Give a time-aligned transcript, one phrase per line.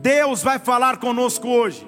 [0.00, 1.86] Deus vai falar conosco hoje.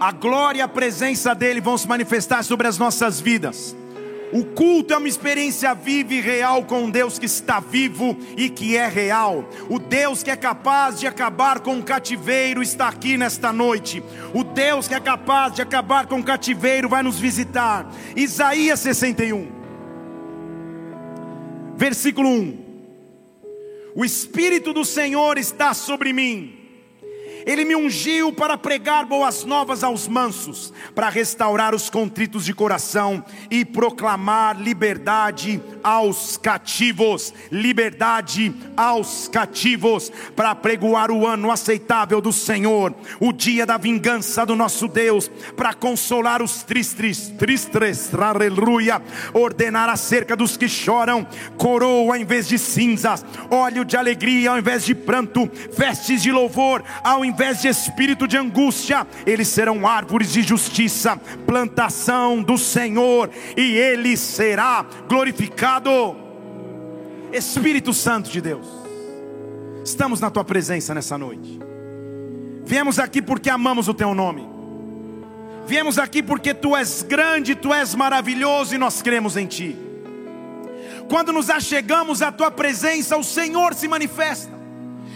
[0.00, 3.76] A glória e a presença dEle vão se manifestar sobre as nossas vidas.
[4.32, 8.76] O culto é uma experiência viva e real com Deus que está vivo e que
[8.76, 9.48] é real.
[9.68, 14.02] O Deus que é capaz de acabar com o cativeiro está aqui nesta noite.
[14.32, 17.86] O Deus que é capaz de acabar com o cativeiro vai nos visitar.
[18.16, 19.52] Isaías 61,
[21.76, 22.58] versículo 1:
[23.94, 26.63] O Espírito do Senhor está sobre mim
[27.46, 33.24] ele me ungiu para pregar boas novas aos mansos, para restaurar os contritos de coração
[33.50, 37.32] e proclamar liberdade aos cativos.
[37.50, 44.56] Liberdade aos cativos, para pregoar o ano aceitável do Senhor, o dia da vingança do
[44.56, 49.02] nosso Deus, para consolar os tristes, tristes, aleluia,
[49.32, 51.26] ordenar acerca dos que choram,
[51.58, 56.82] coroa em vez de cinzas, óleo de alegria ao invés de pranto, vestes de louvor
[57.02, 63.28] ao invés invés de espírito de angústia, eles serão árvores de justiça, plantação do Senhor,
[63.56, 66.16] e ele será glorificado.
[67.32, 68.66] Espírito Santo de Deus,
[69.84, 71.58] estamos na tua presença nessa noite.
[72.64, 74.48] Viemos aqui porque amamos o teu nome.
[75.66, 79.76] Viemos aqui porque tu és grande, tu és maravilhoso e nós cremos em ti.
[81.08, 84.63] Quando nos achegamos à tua presença, o Senhor se manifesta.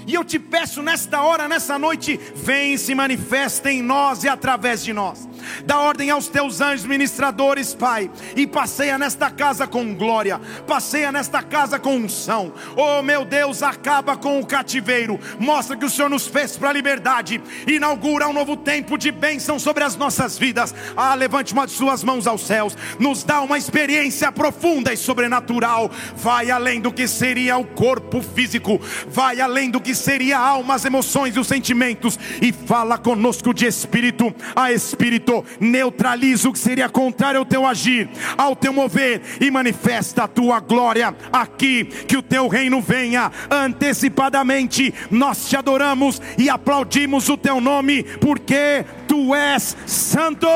[0.08, 4.28] E eu te peço nesta hora, nessa noite, vem e se manifesta em nós e
[4.28, 5.28] através de nós.
[5.66, 11.42] Dá ordem aos teus anjos ministradores, Pai, e passeia nesta casa com glória, passeia nesta
[11.42, 12.54] casa com unção.
[12.74, 16.72] Oh meu Deus, acaba com o cativeiro, mostra que o Senhor nos fez para a
[16.72, 20.74] liberdade, inaugura um novo tempo de bênção sobre as nossas vidas.
[20.96, 25.90] Ah, levante uma de suas mãos aos céus, nos dá uma experiência profunda e sobrenatural.
[26.16, 30.74] Vai além do que seria o corpo físico, vai além do que seria a alma,
[30.74, 36.58] as emoções e os sentimentos, e fala conosco de espírito a espírito, neutraliza o que
[36.58, 42.16] seria contrário ao teu agir, ao teu mover, e manifesta a tua glória aqui, que
[42.16, 44.92] o teu reino venha antecipadamente.
[45.10, 50.48] Nós te adoramos e aplaudimos o teu nome, porque tu és santo.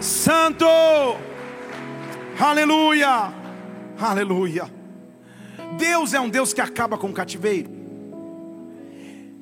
[0.00, 0.66] Santo,
[2.38, 3.32] aleluia,
[4.00, 4.79] aleluia.
[5.80, 7.70] Deus é um Deus que acaba com o cativeiro.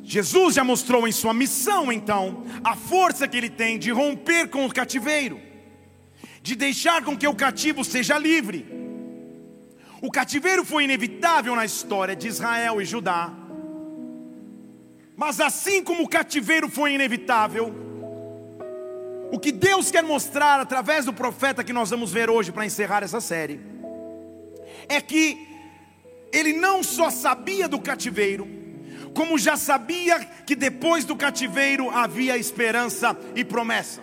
[0.04, 4.64] Jesus já mostrou em sua missão, então, a força que ele tem de romper com
[4.64, 5.40] o cativeiro,
[6.40, 8.64] de deixar com que o cativo seja livre.
[10.00, 13.32] O cativeiro foi inevitável na história de Israel e Judá,
[15.16, 17.74] mas assim como o cativeiro foi inevitável,
[19.32, 23.02] o que Deus quer mostrar através do profeta que nós vamos ver hoje para encerrar
[23.02, 23.60] essa série,
[24.88, 25.47] é que
[26.32, 28.46] ele não só sabia do cativeiro,
[29.14, 34.02] como já sabia que depois do cativeiro havia esperança e promessa.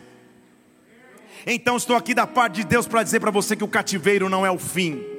[1.47, 4.46] Então estou aqui da parte de Deus para dizer para você que o cativeiro não
[4.46, 5.15] é o fim.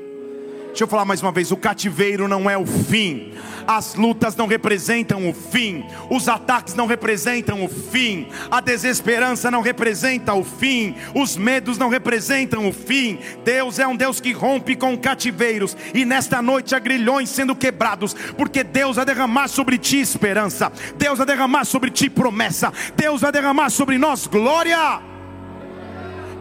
[0.76, 3.32] Deixa eu falar mais uma vez: o cativeiro não é o fim,
[3.66, 9.62] as lutas não representam o fim, os ataques não representam o fim, a desesperança não
[9.62, 13.19] representa o fim, os medos não representam o fim.
[13.42, 18.12] Deus é um Deus que rompe com cativeiros, e nesta noite há grilhões sendo quebrados,
[18.36, 23.32] porque Deus vai derramar sobre ti esperança, Deus vai derramar sobre ti promessa, Deus vai
[23.32, 25.16] derramar sobre nós glória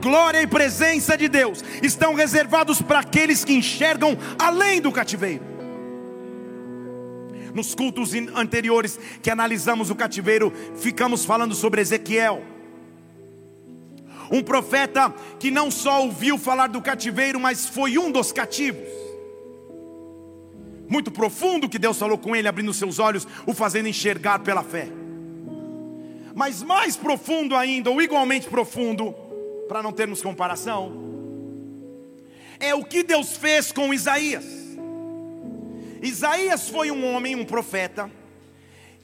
[0.06, 5.44] glória e presença de Deus estão reservados para aqueles que enxergam além do cativeiro.
[7.56, 12.44] Nos cultos anteriores que analisamos o cativeiro, ficamos falando sobre Ezequiel.
[14.32, 18.88] Um profeta que não só ouviu falar do cativeiro, mas foi um dos cativos.
[20.88, 24.88] Muito profundo que Deus falou com ele, abrindo seus olhos, o fazendo enxergar pela fé.
[26.36, 29.16] Mas mais profundo ainda, ou igualmente profundo,
[29.68, 31.06] para não termos comparação,
[32.60, 34.46] é o que Deus fez com Isaías.
[36.02, 38.10] Isaías foi um homem, um profeta,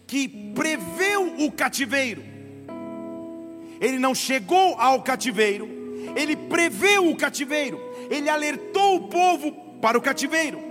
[0.06, 2.24] que preveu o cativeiro.
[3.80, 5.68] Ele não chegou ao cativeiro,
[6.16, 9.52] ele preveu o cativeiro, ele alertou o povo
[9.82, 10.71] para o cativeiro.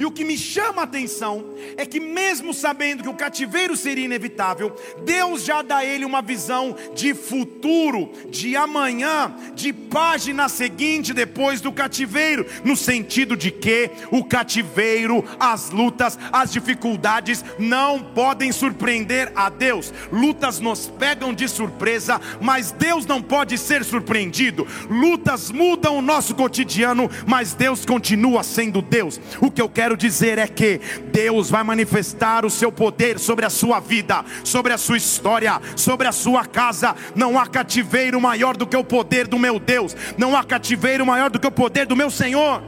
[0.00, 1.44] E o que me chama a atenção
[1.76, 4.74] é que, mesmo sabendo que o cativeiro seria inevitável,
[5.04, 11.60] Deus já dá a ele uma visão de futuro, de amanhã, de página seguinte depois
[11.60, 19.30] do cativeiro, no sentido de que o cativeiro, as lutas, as dificuldades não podem surpreender
[19.36, 19.92] a Deus.
[20.10, 24.66] Lutas nos pegam de surpresa, mas Deus não pode ser surpreendido.
[24.88, 29.20] Lutas mudam o nosso cotidiano, mas Deus continua sendo Deus.
[29.42, 33.44] O que eu quero quero dizer é que Deus vai manifestar o seu poder sobre
[33.44, 36.94] a sua vida, sobre a sua história, sobre a sua casa.
[37.16, 41.28] Não há cativeiro maior do que o poder do meu Deus, não há cativeiro maior
[41.28, 42.62] do que o poder do meu Senhor.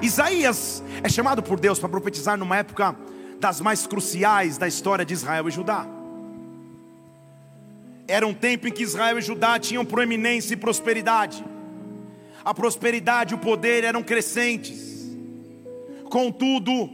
[0.00, 2.94] Isaías é chamado por Deus para profetizar numa época
[3.40, 5.84] das mais cruciais da história de Israel e Judá.
[8.06, 11.44] Era um tempo em que Israel e Judá tinham proeminência e prosperidade.
[12.44, 14.97] A prosperidade e o poder eram crescentes.
[16.10, 16.88] Contudo,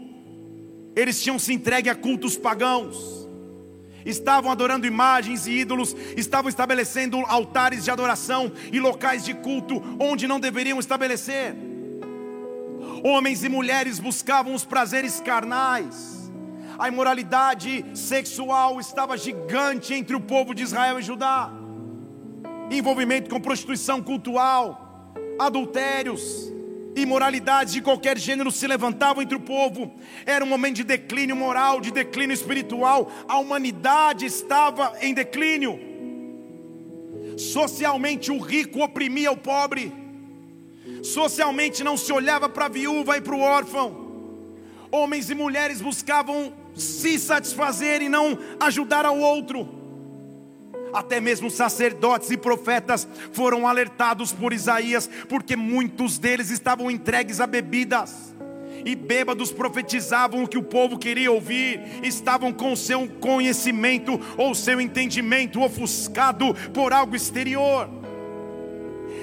[0.96, 3.28] eles tinham se entregue a cultos pagãos.
[4.04, 10.26] Estavam adorando imagens e ídolos, estavam estabelecendo altares de adoração e locais de culto onde
[10.26, 11.54] não deveriam estabelecer.
[13.02, 16.14] Homens e mulheres buscavam os prazeres carnais
[16.78, 21.50] a imoralidade sexual estava gigante entre o povo de Israel e Judá.
[22.70, 26.52] Envolvimento com prostituição cultural, adultérios,
[26.96, 29.94] imoralidades de qualquer gênero se levantavam entre o povo.
[30.24, 33.10] Era um momento de declínio moral, de declínio espiritual.
[33.28, 35.78] A humanidade estava em declínio.
[37.36, 39.92] Socialmente, o rico oprimia o pobre.
[41.02, 44.04] Socialmente, não se olhava para a viúva e para o órfão.
[44.90, 49.83] Homens e mulheres buscavam se satisfazer e não ajudar ao outro.
[50.94, 57.46] Até mesmo sacerdotes e profetas foram alertados por Isaías, porque muitos deles estavam entregues a
[57.46, 58.32] bebidas
[58.84, 64.80] e bêbados profetizavam o que o povo queria ouvir, estavam com seu conhecimento ou seu
[64.80, 67.88] entendimento ofuscado por algo exterior.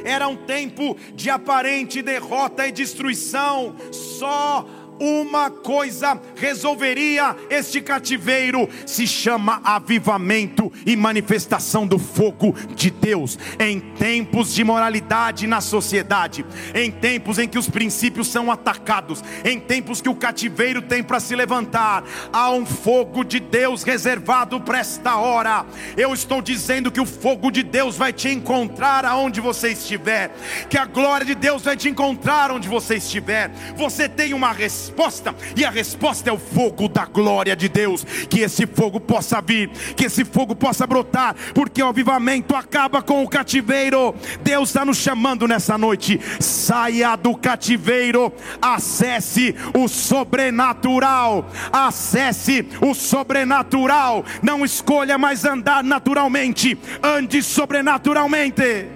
[0.03, 4.67] Era um tempo de aparente derrota e destruição, só
[5.01, 13.37] uma coisa resolveria este cativeiro: se chama avivamento e manifestação do fogo de Deus.
[13.59, 16.45] Em tempos de moralidade na sociedade,
[16.75, 21.19] em tempos em que os princípios são atacados, em tempos que o cativeiro tem para
[21.19, 25.65] se levantar, há um fogo de Deus reservado para esta hora.
[25.97, 30.31] Eu estou dizendo que o fogo de Deus vai te encontrar aonde você estiver,
[30.69, 33.49] que a glória de Deus vai te encontrar onde você estiver.
[33.75, 38.03] Você tem uma resposta resposta, e a resposta é o fogo da glória de Deus.
[38.03, 43.23] Que esse fogo possa vir, que esse fogo possa brotar, porque o avivamento acaba com
[43.23, 44.13] o cativeiro.
[44.41, 46.19] Deus está nos chamando nessa noite.
[46.39, 54.25] Saia do cativeiro, acesse o sobrenatural, acesse o sobrenatural.
[54.43, 58.87] Não escolha mais andar naturalmente, ande sobrenaturalmente.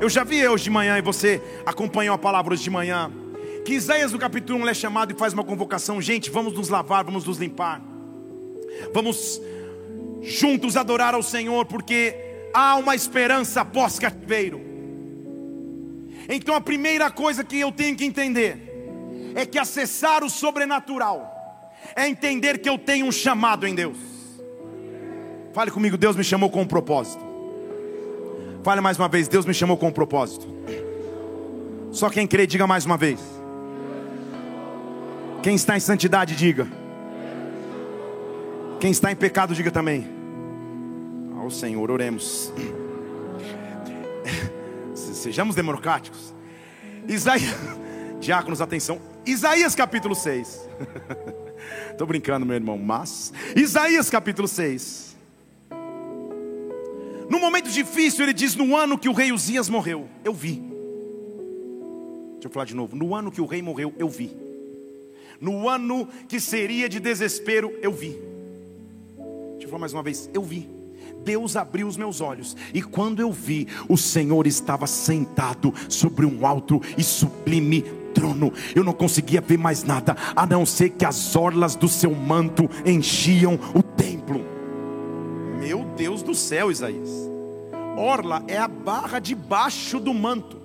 [0.00, 3.21] Eu já vi hoje de manhã e você acompanhou a palavra hoje de manhã
[3.64, 7.04] que Isaías no capítulo 1 é chamado e faz uma convocação: gente, vamos nos lavar,
[7.04, 7.82] vamos nos limpar,
[8.92, 9.40] vamos
[10.22, 12.14] juntos adorar ao Senhor, porque
[12.52, 14.60] há uma esperança após cativeiro.
[16.28, 18.70] Então a primeira coisa que eu tenho que entender
[19.34, 21.30] é que acessar o sobrenatural
[21.96, 23.96] é entender que eu tenho um chamado em Deus.
[25.52, 27.22] Fale comigo, Deus me chamou com um propósito.
[28.62, 30.46] Fale mais uma vez, Deus me chamou com um propósito.
[31.90, 33.41] Só quem crê, diga mais uma vez.
[35.42, 36.68] Quem está em santidade, diga.
[38.78, 40.08] Quem está em pecado, diga também.
[41.36, 42.52] Ao Senhor, oremos.
[44.94, 46.32] Sejamos democráticos.
[47.08, 47.56] Isaías,
[48.20, 49.00] diáconos, atenção.
[49.26, 50.68] Isaías capítulo 6.
[51.90, 53.32] Estou brincando, meu irmão, mas.
[53.56, 55.16] Isaías capítulo 6.
[57.28, 60.62] No momento difícil, ele diz: No ano que o rei Uzias morreu, eu vi.
[62.34, 62.94] Deixa eu falar de novo.
[62.94, 64.41] No ano que o rei morreu, eu vi
[65.40, 68.18] no ano que seria de desespero, eu vi.
[69.52, 70.68] Deixa eu falar mais uma vez, eu vi.
[71.24, 76.44] Deus abriu os meus olhos, e quando eu vi, o Senhor estava sentado sobre um
[76.44, 78.52] alto e sublime trono.
[78.74, 82.68] Eu não conseguia ver mais nada, a não ser que as orlas do seu manto
[82.84, 84.44] enchiam o templo.
[85.60, 87.10] Meu Deus do céu, Isaías.
[87.96, 90.61] Orla é a barra debaixo do manto.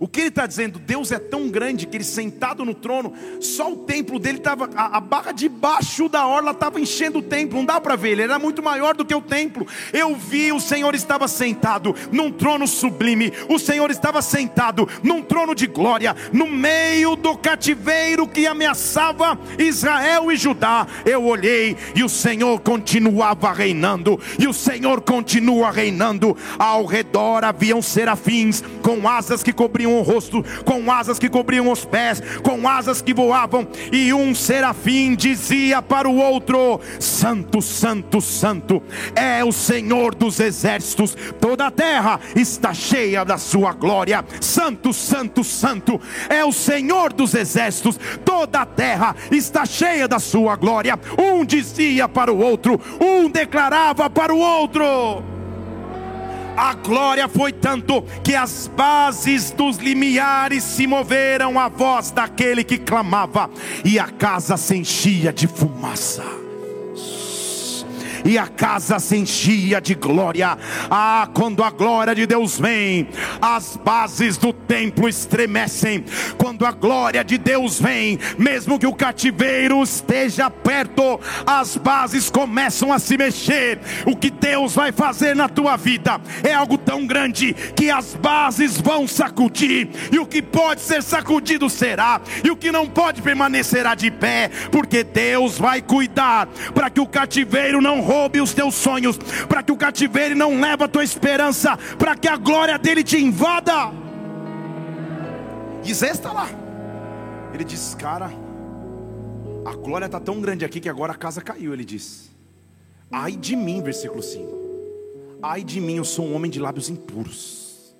[0.00, 0.78] O que ele está dizendo?
[0.78, 4.98] Deus é tão grande que ele sentado no trono, só o templo dele estava, a,
[4.98, 8.38] a, barra debaixo da orla estava enchendo o templo, não dá para ver, ele era
[8.38, 9.66] muito maior do que o templo.
[9.92, 15.54] Eu vi, o Senhor estava sentado num trono sublime, o Senhor estava sentado num trono
[15.54, 20.86] de glória, no meio do cativeiro que ameaçava Israel e Judá.
[21.04, 26.36] Eu olhei e o Senhor continuava reinando, e o Senhor continua reinando.
[26.58, 31.70] Ao redor haviam serafins com asas que cobriam cobriam o rosto, com asas que cobriam
[31.70, 38.20] os pés, com asas que voavam, e um serafim dizia para o outro: Santo, Santo,
[38.20, 38.82] Santo
[39.14, 44.24] é o Senhor dos exércitos, toda a terra está cheia da sua glória.
[44.40, 50.56] Santo, Santo, Santo é o Senhor dos exércitos, toda a terra está cheia da sua
[50.56, 50.98] glória.
[51.18, 55.37] Um dizia para o outro, um declarava para o outro.
[56.58, 62.76] A glória foi tanto que as bases dos limiares se moveram à voz daquele que
[62.76, 63.48] clamava,
[63.84, 66.47] e a casa se enchia de fumaça
[68.28, 70.56] e a casa se enchia de glória.
[70.90, 73.08] Ah, quando a glória de Deus vem,
[73.40, 76.04] as bases do templo estremecem.
[76.36, 82.92] Quando a glória de Deus vem, mesmo que o cativeiro esteja perto, as bases começam
[82.92, 83.80] a se mexer.
[84.06, 88.80] O que Deus vai fazer na tua vida é algo tão grande que as bases
[88.80, 93.94] vão sacudir, e o que pode ser sacudido será, e o que não pode permanecerá
[93.94, 99.18] de pé, porque Deus vai cuidar para que o cativeiro não roube os teus sonhos,
[99.46, 103.18] para que o cativeiro não leve a tua esperança, para que a glória dele te
[103.22, 103.92] invada.
[105.84, 106.48] Isaías está lá.
[107.52, 108.30] Ele diz: Cara,
[109.66, 111.74] a glória está tão grande aqui que agora a casa caiu.
[111.74, 112.30] Ele diz:
[113.12, 114.67] Ai de mim, versículo 5.
[115.42, 117.96] Ai de mim, eu sou um homem de lábios impuros.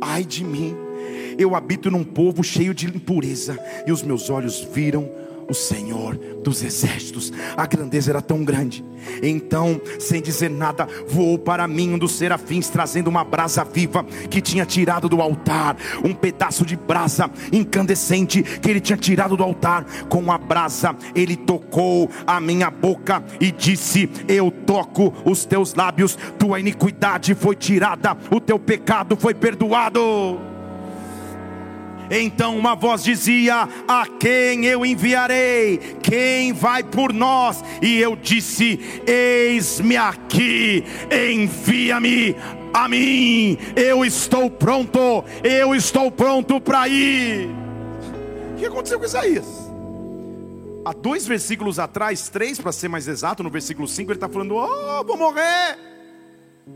[0.00, 0.74] Ai de mim,
[1.38, 5.08] eu habito num povo cheio de impureza, e os meus olhos viram
[5.50, 7.32] o Senhor dos exércitos.
[7.56, 8.84] A grandeza era tão grande.
[9.22, 14.40] Então, sem dizer nada, voou para mim um dos serafins, trazendo uma brasa viva que
[14.40, 19.84] tinha tirado do altar, um pedaço de brasa incandescente que ele tinha tirado do altar.
[20.08, 26.16] Com a brasa, ele tocou a minha boca e disse: Eu toco os teus lábios,
[26.38, 30.49] tua iniquidade foi tirada, o teu pecado foi perdoado.
[32.10, 35.78] Então uma voz dizia: A quem eu enviarei?
[36.02, 37.62] Quem vai por nós?
[37.80, 42.34] E eu disse: Eis-me aqui, envia-me
[42.74, 43.56] a mim.
[43.76, 47.48] Eu estou pronto, eu estou pronto para ir.
[48.54, 49.70] O que aconteceu com Isaías?
[50.84, 54.56] Há dois versículos atrás, três para ser mais exato, no versículo 5, ele está falando:
[54.56, 55.89] Oh, vou morrer.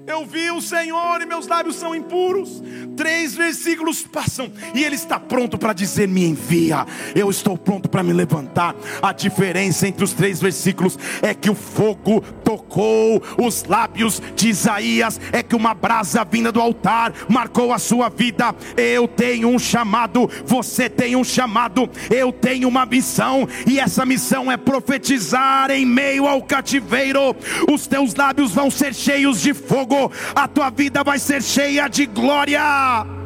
[0.07, 2.63] Eu vi o Senhor e meus lábios são impuros.
[2.97, 6.87] Três versículos passam e Ele está pronto para dizer: Me envia.
[7.15, 8.75] Eu estou pronto para me levantar.
[9.01, 15.21] A diferença entre os três versículos é que o fogo tocou os lábios de Isaías,
[15.33, 18.55] é que uma brasa vinda do altar marcou a sua vida.
[18.77, 24.51] Eu tenho um chamado, você tem um chamado, eu tenho uma missão, e essa missão
[24.51, 27.35] é profetizar em meio ao cativeiro.
[27.71, 29.95] Os teus lábios vão ser cheios de fogo
[30.35, 33.24] a tua vida vai ser cheia de glória.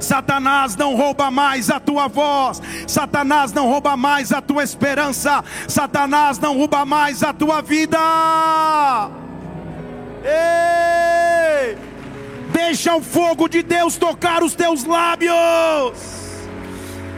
[0.00, 6.38] Satanás não rouba mais a tua voz, Satanás não rouba mais a tua esperança, Satanás
[6.38, 7.98] não rouba mais a tua vida.
[10.24, 11.78] Ei!
[12.52, 15.98] Deixa o fogo de Deus tocar os teus lábios.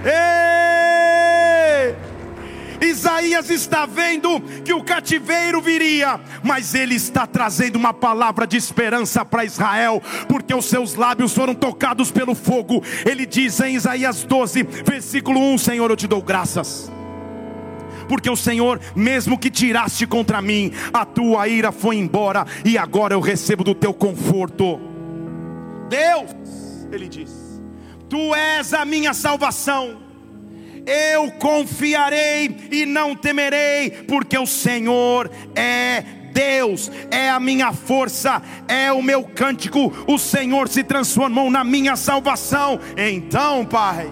[0.04, 1.21] Ei!
[2.82, 9.24] Isaías está vendo que o cativeiro viria, mas ele está trazendo uma palavra de esperança
[9.24, 12.82] para Israel, porque os seus lábios foram tocados pelo fogo.
[13.08, 16.90] Ele diz em Isaías 12, versículo 1: Senhor, eu te dou graças
[18.08, 23.14] porque o Senhor, mesmo que tiraste contra mim, a tua ira foi embora, e agora
[23.14, 24.78] eu recebo do teu conforto.
[25.88, 26.30] Deus,
[26.92, 27.30] ele diz,
[28.10, 30.11] tu és a minha salvação
[30.86, 38.90] eu confiarei e não temerei, porque o Senhor é Deus é a minha força, é
[38.90, 39.92] o meu cântico.
[40.06, 42.80] O Senhor se transformou na minha salvação.
[42.96, 44.10] Então, Pai,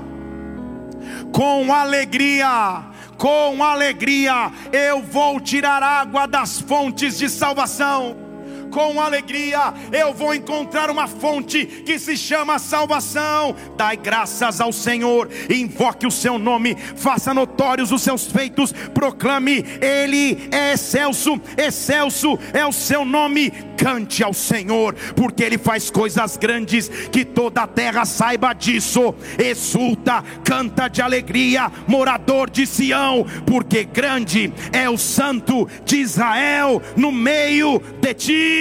[1.32, 2.84] com alegria,
[3.16, 8.29] com alegria, eu vou tirar água das fontes de salvação
[8.70, 13.54] com alegria eu vou encontrar uma fonte que se chama salvação.
[13.76, 20.48] Dai graças ao Senhor, invoque o seu nome, faça notórios os seus feitos, proclame: Ele
[20.50, 23.50] é excelso, excelso é o seu nome.
[23.76, 29.14] Cante ao Senhor, porque Ele faz coisas grandes, que toda a terra saiba disso.
[29.38, 37.10] Exulta, canta de alegria, morador de Sião, porque grande é o Santo de Israel no
[37.10, 38.59] meio de ti.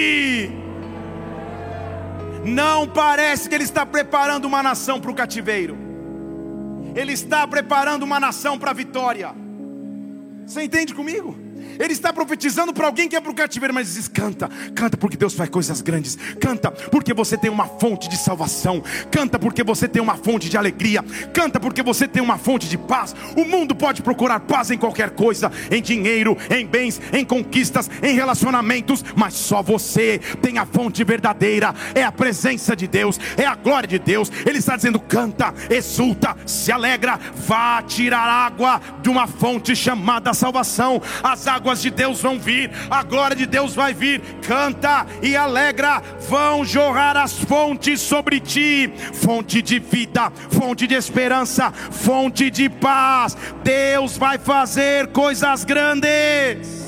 [2.44, 5.76] Não parece que Ele está preparando uma nação para o cativeiro,
[6.94, 9.34] Ele está preparando uma nação para a vitória.
[10.46, 11.49] Você entende comigo?
[11.80, 15.16] Ele está profetizando para alguém que é para o cativeiro, mas diz: canta, canta porque
[15.16, 19.88] Deus faz coisas grandes, canta porque você tem uma fonte de salvação, canta porque você
[19.88, 23.16] tem uma fonte de alegria, canta porque você tem uma fonte de paz.
[23.34, 28.14] O mundo pode procurar paz em qualquer coisa, em dinheiro, em bens, em conquistas, em
[28.14, 33.54] relacionamentos, mas só você tem a fonte verdadeira, é a presença de Deus, é a
[33.54, 34.30] glória de Deus.
[34.44, 41.00] Ele está dizendo: canta, exulta, se alegra, vá tirar água de uma fonte chamada salvação.
[41.22, 44.20] As águas de Deus vão vir, a glória de Deus vai vir.
[44.46, 51.70] Canta e alegra, vão jorrar as fontes sobre ti fonte de vida, fonte de esperança,
[51.72, 53.36] fonte de paz.
[53.62, 56.80] Deus vai fazer coisas grandes.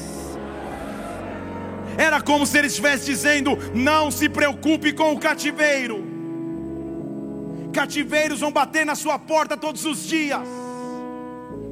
[1.97, 6.11] Era como se ele estivesse dizendo: não se preocupe com o cativeiro.
[7.73, 10.47] Cativeiros vão bater na sua porta todos os dias,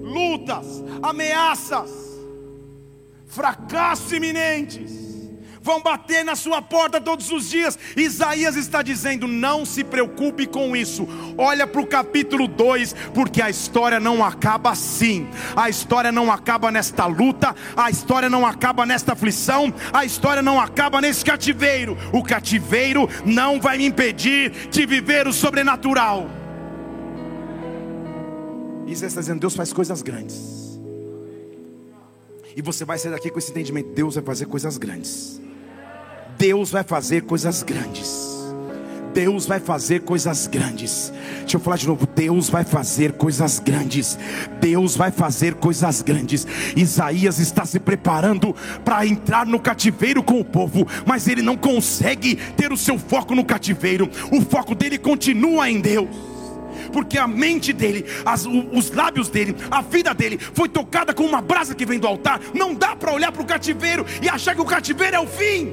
[0.02, 1.90] lutas, ameaças,
[3.30, 5.10] fracassos iminentes
[5.62, 7.78] vão bater na sua porta todos os dias.
[7.96, 11.06] Isaías está dizendo: não se preocupe com isso.
[11.37, 15.28] Olha para o capítulo 2, porque a história não acaba assim.
[15.54, 20.60] A história não acaba nesta luta, a história não acaba nesta aflição, a história não
[20.60, 21.96] acaba nesse cativeiro.
[22.12, 26.28] O cativeiro não vai me impedir de viver o sobrenatural.
[28.87, 30.60] Isaías está dizendo: Deus faz coisas grandes.
[32.57, 35.40] E você vai sair daqui com esse entendimento: Deus vai fazer coisas grandes.
[36.38, 38.30] Deus vai fazer coisas grandes.
[39.12, 41.12] Deus vai fazer coisas grandes.
[41.40, 42.07] Deixa eu falar de novo.
[42.07, 44.19] Deus vai fazer coisas grandes.
[44.61, 46.47] Deus vai fazer coisas grandes.
[46.76, 48.54] Isaías está se preparando
[48.85, 53.35] para entrar no cativeiro com o povo, mas ele não consegue ter o seu foco
[53.35, 54.09] no cativeiro.
[54.33, 56.29] O foco dele continua em Deus
[56.93, 61.41] porque a mente dele, as, os lábios dele, a vida dele foi tocada com uma
[61.41, 62.41] brasa que vem do altar.
[62.55, 65.73] Não dá para olhar para o cativeiro e achar que o cativeiro é o fim.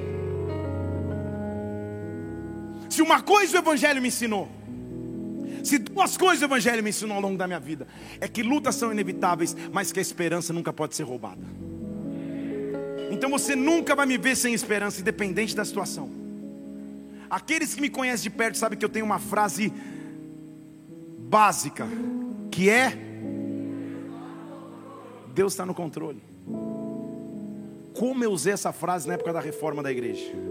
[2.90, 4.50] Se uma coisa o Evangelho me ensinou,
[5.64, 7.88] se duas coisas o Evangelho me ensinou ao longo da minha vida,
[8.22, 11.46] é que lutas são inevitáveis, mas que a esperança nunca pode ser roubada.
[13.12, 16.10] Então você nunca vai me ver sem esperança, independente da situação.
[17.30, 19.72] Aqueles que me conhecem de perto sabem que eu tenho uma frase
[21.28, 21.88] básica,
[22.52, 22.98] que é:
[25.34, 26.22] Deus está no controle.
[27.94, 30.48] Como eu usei essa frase na época da reforma da igreja?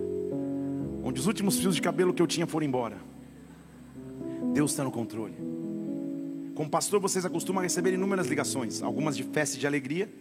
[1.06, 2.96] onde os últimos fios de cabelo que eu tinha foram embora.
[4.52, 5.36] Deus está no controle.
[6.52, 10.12] Como pastor, vocês acostumam a receber inúmeras ligações, algumas de festa e de alegria,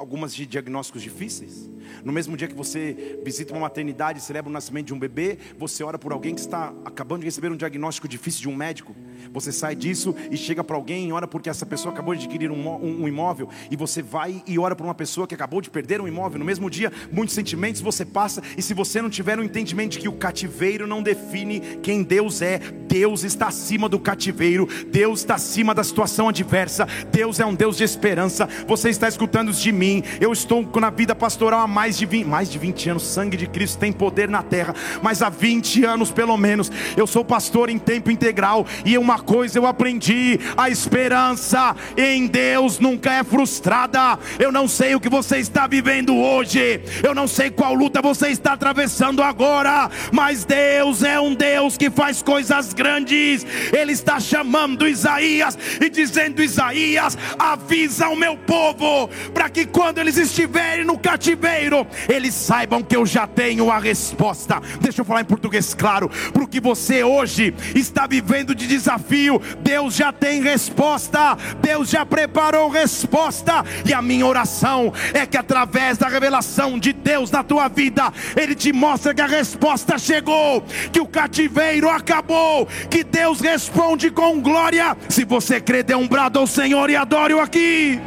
[0.00, 1.68] algumas de diagnósticos difíceis.
[2.04, 5.38] No mesmo dia que você visita uma maternidade e celebra o nascimento de um bebê,
[5.58, 8.96] você ora por alguém que está acabando de receber um diagnóstico difícil de um médico.
[9.32, 12.50] Você sai disso e chega para alguém e ora porque essa pessoa acabou de adquirir
[12.50, 13.48] um, um, um, imóvel.
[13.70, 16.38] E você vai e ora por uma pessoa que acabou de perder um imóvel.
[16.38, 18.42] No mesmo dia, muitos sentimentos você passa.
[18.56, 22.40] E se você não tiver um entendimento de que o cativeiro não define quem Deus
[22.40, 22.58] é,
[22.88, 27.76] Deus está acima do cativeiro, Deus está acima da situação adversa, Deus é um Deus
[27.76, 28.48] de esperança.
[28.66, 30.04] Você está escutando de mim mim.
[30.20, 33.02] Eu estou na vida pastoral há mais de 20, mais de 20 anos.
[33.02, 37.24] Sangue de Cristo tem poder na terra, mas há 20 anos pelo menos eu sou
[37.24, 43.24] pastor em tempo integral e uma coisa eu aprendi: a esperança em Deus nunca é
[43.24, 44.18] frustrada.
[44.38, 48.28] Eu não sei o que você está vivendo hoje, eu não sei qual luta você
[48.28, 53.44] está atravessando agora, mas Deus é um Deus que faz coisas grandes.
[53.72, 60.16] Ele está chamando Isaías e dizendo: Isaías, avisa o meu povo para que quando eles
[60.16, 64.60] estiverem no cativeiro, eles saibam que eu já tenho a resposta.
[64.80, 69.40] Deixa eu falar em português claro, para o que você hoje está vivendo de desafio,
[69.60, 75.98] Deus já tem resposta, Deus já preparou resposta, e a minha oração é que através
[75.98, 81.00] da revelação de Deus na tua vida, Ele te mostra que a resposta chegou, que
[81.00, 84.96] o cativeiro acabou, que Deus responde com glória.
[85.08, 88.00] Se você crê, dê um brado ao Senhor e adore-o aqui.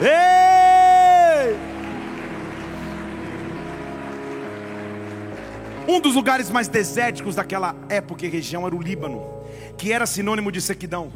[0.00, 1.56] Ei!
[5.88, 9.26] Um dos lugares mais desérticos daquela época e região era o Líbano,
[9.76, 11.10] que era sinônimo de sequidão.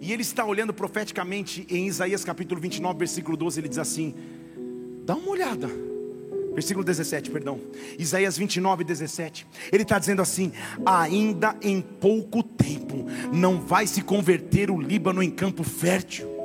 [0.00, 4.14] E ele está olhando profeticamente em Isaías capítulo 29, versículo 12, ele diz assim:
[5.04, 5.68] dá uma olhada.
[6.54, 7.60] Versículo 17, perdão.
[7.98, 9.46] Isaías 29, 17.
[9.70, 10.52] Ele está dizendo assim:
[10.86, 16.35] ainda em pouco tempo não vai se converter o Líbano em campo fértil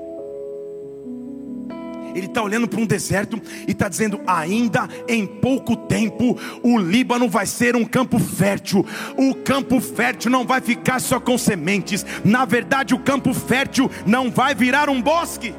[2.15, 7.29] ele está olhando para um deserto e está dizendo: ainda em pouco tempo o Líbano
[7.29, 8.85] vai ser um campo fértil.
[9.17, 12.05] O campo fértil não vai ficar só com sementes.
[12.23, 15.53] Na verdade, o campo fértil não vai virar um bosque.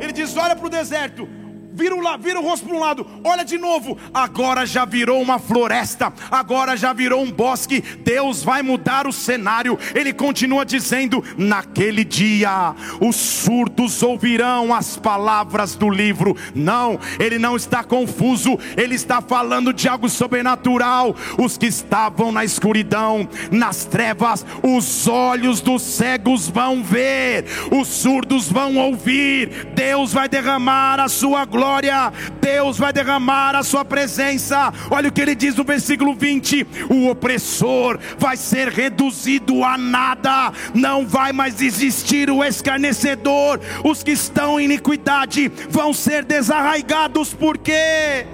[0.00, 1.28] Ele diz: olha para o deserto,
[1.72, 5.38] vira o, vira o rosto para um lado, olha de novo, agora já virou uma
[5.38, 7.80] floresta, agora já virou um bosque.
[8.04, 9.78] Deus vai mudar o cenário.
[9.94, 16.36] Ele continua dizendo: naquele dia os surdos ouvirão as palavras do livro.
[16.54, 21.16] Não, ele não está confuso, ele está falando de algo sobrenatural.
[21.38, 28.50] Os que estavam na escuridão, nas trevas, os olhos dos cegos vão ver, os surdos
[28.50, 29.72] vão ouvir.
[29.74, 34.74] Deus vai derramar a sua glória glória, Deus vai derramar a sua presença.
[34.90, 40.52] Olha o que ele diz no versículo 20: o opressor vai ser reduzido a nada,
[40.74, 48.26] não vai mais existir o escarnecedor, os que estão em iniquidade vão ser desarraigados, porque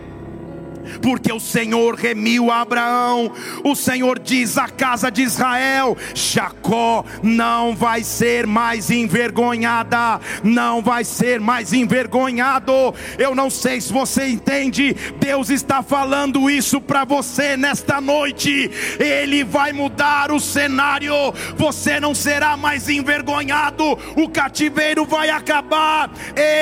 [1.00, 3.32] porque o Senhor remiu Abraão,
[3.64, 11.04] o Senhor diz à casa de Israel: Jacó não vai ser mais envergonhada, não vai
[11.04, 12.94] ser mais envergonhado.
[13.18, 19.44] Eu não sei se você entende, Deus está falando isso para você nesta noite, Ele
[19.44, 21.14] vai mudar o cenário,
[21.56, 26.10] você não será mais envergonhado, o cativeiro vai acabar,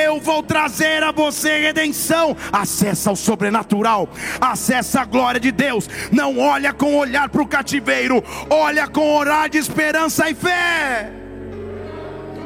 [0.05, 4.09] eu vou trazer a você redenção, acessa o sobrenatural
[4.41, 5.89] acessa a glória de Deus.
[6.11, 11.13] Não olha com olhar para o cativeiro, olha com olhar de esperança e fé.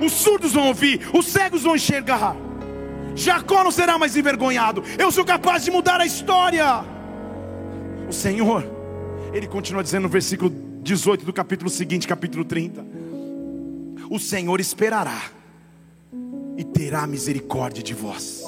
[0.01, 2.35] Os surdos vão ouvir, os cegos vão enxergar.
[3.15, 4.83] Jacó não será mais envergonhado.
[4.99, 6.85] Eu sou capaz de mudar a história.
[8.09, 8.65] O Senhor,
[9.33, 10.51] ele continua dizendo no versículo
[10.83, 12.85] 18 do capítulo seguinte, capítulo 30.
[14.09, 15.21] O Senhor esperará
[16.57, 18.43] e terá misericórdia de vós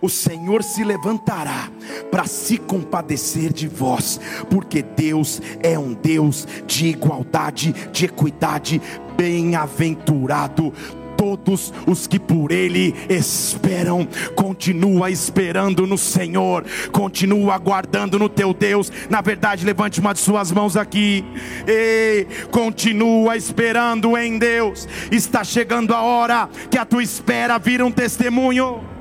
[0.00, 1.70] o Senhor se levantará
[2.10, 8.80] para se compadecer de vós, porque Deus é um Deus de igualdade, de equidade,
[9.16, 10.72] bem-aventurado
[11.16, 14.06] todos os que por Ele esperam.
[14.34, 18.92] Continua esperando no Senhor, continua aguardando no teu Deus.
[19.08, 21.24] Na verdade, levante uma de suas mãos aqui.
[21.66, 24.86] E continua esperando em Deus.
[25.10, 28.95] Está chegando a hora que a tua espera vira um testemunho.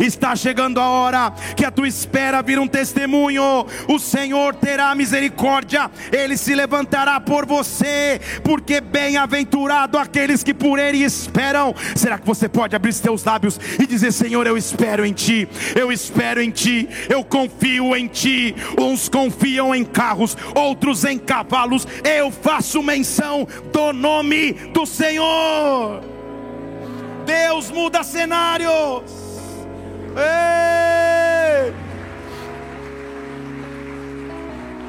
[0.00, 3.66] Está chegando a hora que a tua espera vira um testemunho.
[3.88, 10.98] O Senhor terá misericórdia, ele se levantará por você, porque bem-aventurado aqueles que por ele
[10.98, 11.74] esperam.
[11.94, 15.90] Será que você pode abrir seus lábios e dizer: Senhor, eu espero em ti, eu
[15.92, 18.54] espero em ti, eu confio em ti.
[18.78, 21.86] Uns confiam em carros, outros em cavalos.
[22.02, 26.02] Eu faço menção do nome do Senhor.
[27.24, 29.23] Deus muda cenários.
[30.16, 31.74] Ei!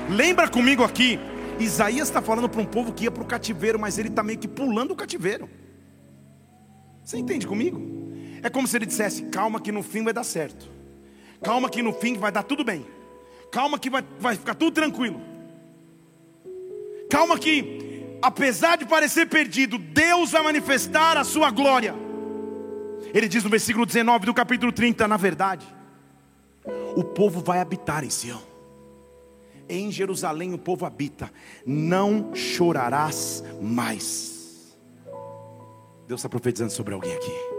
[0.09, 1.19] Lembra comigo aqui,
[1.59, 4.37] Isaías está falando para um povo que ia para o cativeiro, mas ele está meio
[4.37, 5.49] que pulando o cativeiro.
[7.03, 7.81] Você entende comigo?
[8.43, 10.69] É como se ele dissesse: calma, que no fim vai dar certo.
[11.41, 12.85] Calma, que no fim vai dar tudo bem.
[13.51, 15.21] Calma, que vai, vai ficar tudo tranquilo.
[17.09, 22.04] Calma, que apesar de parecer perdido, Deus vai manifestar a sua glória.
[23.13, 25.65] Ele diz no versículo 19 do capítulo 30: Na verdade,
[26.95, 28.41] o povo vai habitar em Sião.
[29.67, 31.31] Em Jerusalém o povo habita,
[31.65, 34.77] não chorarás mais.
[36.07, 37.55] Deus está profetizando sobre alguém aqui.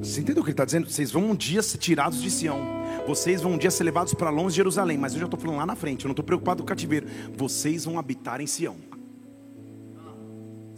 [0.00, 0.88] Você entendeu o que ele está dizendo?
[0.88, 2.58] Vocês vão um dia ser tirados de Sião.
[3.06, 4.96] Vocês vão um dia ser levados para longe de Jerusalém.
[4.96, 6.04] Mas eu já estou falando lá na frente.
[6.04, 7.06] Eu não estou preocupado com o cativeiro.
[7.34, 8.76] Vocês vão habitar em Sião.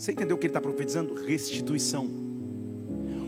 [0.00, 1.12] Você entendeu o que ele está profetizando?
[1.12, 2.06] Restituição.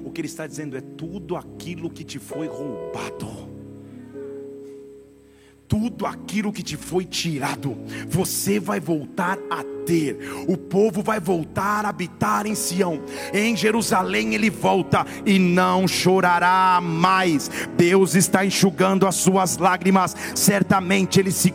[0.03, 3.29] O que ele está dizendo é tudo aquilo que te foi roubado.
[5.69, 7.77] Tudo aquilo que te foi tirado,
[8.09, 10.19] você vai voltar a ter.
[10.49, 13.01] O povo vai voltar a habitar em Sião.
[13.33, 17.51] Em Jerusalém ele volta e não chorará mais.
[17.77, 20.17] Deus está enxugando as suas lágrimas.
[20.35, 21.53] Certamente ele se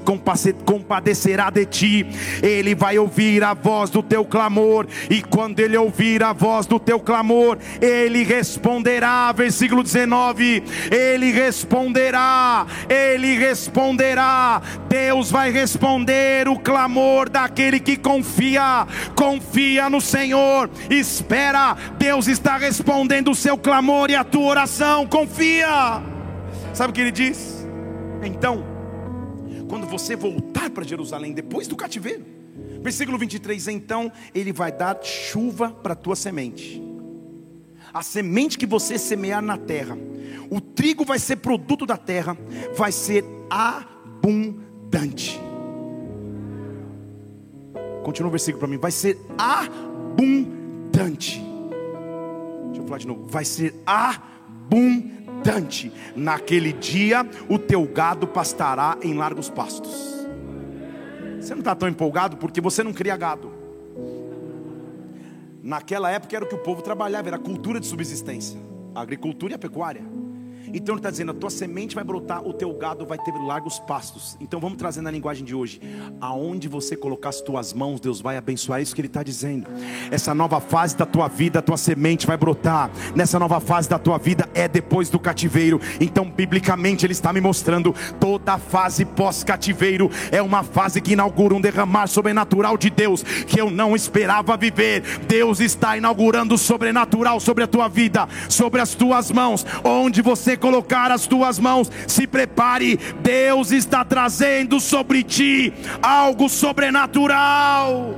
[0.66, 2.06] compadecerá de ti.
[2.42, 6.80] Ele vai ouvir a voz do teu clamor e quando ele ouvir a voz do
[6.80, 9.32] teu clamor, ele responderá.
[9.32, 10.64] Versículo 19.
[10.92, 12.66] Ele responderá.
[12.90, 14.62] Ele responderá.
[14.98, 23.30] Deus vai responder o clamor daquele que confia confia, no Senhor, espera, Deus está respondendo
[23.30, 26.02] o seu clamor e a tua oração, confia.
[26.74, 27.66] Sabe o que ele diz?
[28.24, 28.64] Então,
[29.70, 32.26] quando você voltar para Jerusalém depois do cativeiro,
[32.82, 36.82] versículo 23, então ele vai dar chuva para a tua semente.
[37.94, 39.96] A semente que você semear na terra,
[40.50, 42.36] o trigo vai ser produto da terra,
[42.76, 44.67] vai ser abundante.
[48.04, 48.78] Continua o versículo para mim.
[48.78, 51.42] Vai ser abundante.
[52.68, 53.26] Deixa eu falar de novo.
[53.28, 55.92] Vai ser abundante.
[56.16, 60.26] Naquele dia, o teu gado pastará em largos pastos.
[61.40, 63.52] Você não está tão empolgado porque você não cria gado.
[65.62, 68.58] Naquela época era o que o povo trabalhava, era a cultura de subsistência,
[68.96, 70.17] a agricultura e a pecuária.
[70.74, 73.80] Então ele está dizendo: a tua semente vai brotar, o teu gado vai ter largos
[73.80, 74.38] pastos.
[74.40, 75.82] Então vamos trazer na linguagem de hoje:
[76.20, 78.80] aonde você colocar as tuas mãos, Deus vai abençoar.
[78.80, 79.68] É isso que ele está dizendo.
[80.12, 82.92] Essa nova fase da tua vida, a tua semente vai brotar.
[83.16, 85.80] Nessa nova fase da tua vida é depois do cativeiro.
[86.00, 91.62] Então, biblicamente, ele está me mostrando toda fase pós-cativeiro é uma fase que inaugura um
[91.62, 95.02] derramar sobrenatural de Deus que eu não esperava viver.
[95.28, 100.57] Deus está inaugurando o sobrenatural sobre a tua vida, sobre as tuas mãos, onde você
[100.58, 108.16] colocar as tuas mãos, se prepare, Deus está trazendo sobre ti algo sobrenatural.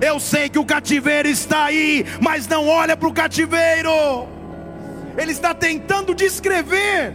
[0.00, 3.90] Eu sei que o cativeiro está aí, mas não olha para o cativeiro.
[5.16, 7.14] Ele está tentando descrever.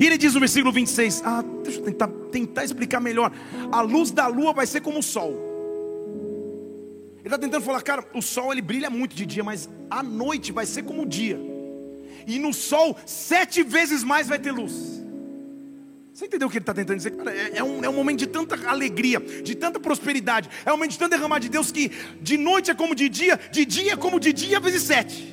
[0.00, 3.32] E ele diz no versículo 26: Ah, deixa eu tentar, tentar explicar melhor.
[3.70, 5.50] A luz da lua vai ser como o sol.
[7.18, 10.50] Ele está tentando falar, cara, o sol ele brilha muito de dia, mas a noite
[10.50, 11.51] vai ser como o dia
[12.26, 15.02] e no sol sete vezes mais vai ter luz.
[16.12, 17.12] Você entendeu o que ele está tentando dizer?
[17.12, 20.76] Cara, é, é, um, é um momento de tanta alegria, de tanta prosperidade, é um
[20.76, 23.94] momento de tanto derramar de Deus que de noite é como de dia, de dia
[23.94, 25.31] é como de dia vezes sete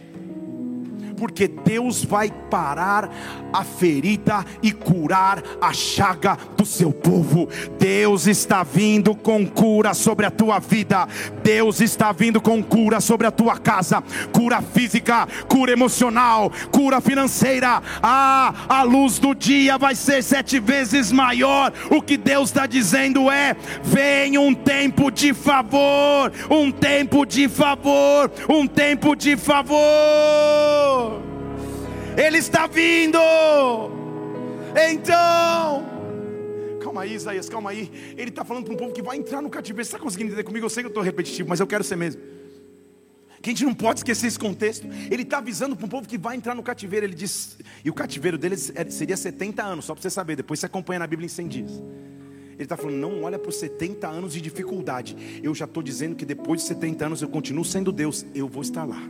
[1.19, 3.09] porque Deus vai parar
[3.51, 7.49] a ferida e curar a chaga do seu povo.
[7.77, 11.07] Deus está vindo com cura sobre a tua vida,
[11.43, 14.01] Deus está vindo com cura sobre a tua casa,
[14.31, 17.81] cura física, cura emocional, cura financeira.
[18.01, 21.73] Ah, a luz do dia vai ser sete vezes maior.
[21.91, 28.31] O que Deus está dizendo é: vem um tempo de favor, um tempo de favor,
[28.47, 31.08] um tempo de favor.
[32.19, 33.17] Ele está vindo.
[34.91, 35.85] Então,
[36.81, 37.89] calma aí, Isaías, calma aí.
[38.17, 39.85] Ele está falando para um povo que vai entrar no cativeiro.
[39.85, 40.65] Você está conseguindo entender comigo?
[40.65, 42.21] Eu sei que eu estou repetitivo, mas eu quero ser mesmo.
[43.41, 44.85] Que a gente não pode esquecer esse contexto.
[45.09, 47.05] Ele está avisando para um povo que vai entrar no cativeiro.
[47.05, 50.35] Ele diz, e o cativeiro deles é, seria 70 anos, só para você saber.
[50.35, 51.71] Depois você acompanha na Bíblia em 100 dias.
[51.71, 55.15] Ele está falando, não olha para os 70 anos de dificuldade.
[55.41, 58.25] Eu já estou dizendo que depois de 70 anos eu continuo sendo Deus.
[58.35, 59.01] Eu vou estar lá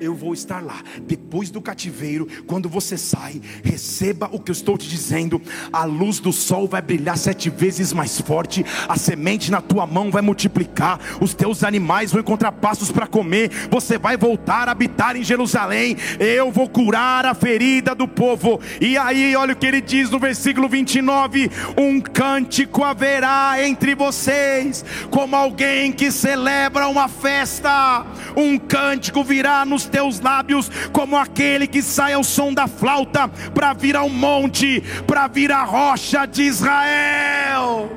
[0.00, 0.82] eu vou estar lá.
[1.02, 5.40] Depois do cativeiro, quando você sai, receba o que eu estou te dizendo.
[5.72, 10.10] A luz do sol vai brilhar sete vezes mais forte, a semente na tua mão
[10.10, 15.16] vai multiplicar, os teus animais vão encontrar pastos para comer, você vai voltar a habitar
[15.16, 15.96] em Jerusalém.
[16.18, 18.60] Eu vou curar a ferida do povo.
[18.80, 24.84] E aí, olha o que ele diz no versículo 29: Um cântico haverá entre vocês,
[25.10, 31.82] como alguém que celebra uma festa, um cântico virá nos teus lábios, como aquele que
[31.82, 37.90] sai ao som da flauta para vir ao monte, para vir à rocha de Israel.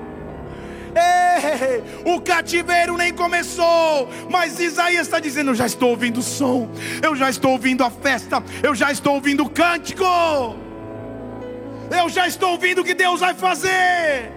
[2.03, 6.69] O cativeiro nem começou, mas Isaías está dizendo: Eu já estou ouvindo o som,
[7.03, 12.51] eu já estou ouvindo a festa, eu já estou ouvindo o cântico, eu já estou
[12.51, 14.36] ouvindo o que Deus vai fazer.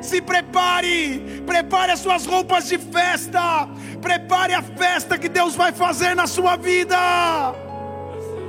[0.00, 3.68] Se prepare, prepare as suas roupas de festa,
[4.00, 6.96] prepare a festa que Deus vai fazer na sua vida.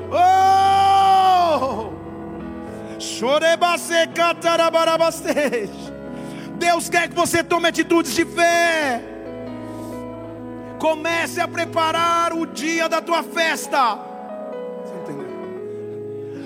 [0.09, 1.91] Oh!
[6.57, 9.01] Deus quer que você tome atitudes de fé.
[10.79, 13.99] Comece a preparar o dia da tua festa.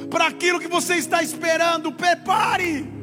[0.09, 2.94] Para aquilo que você está esperando, prepare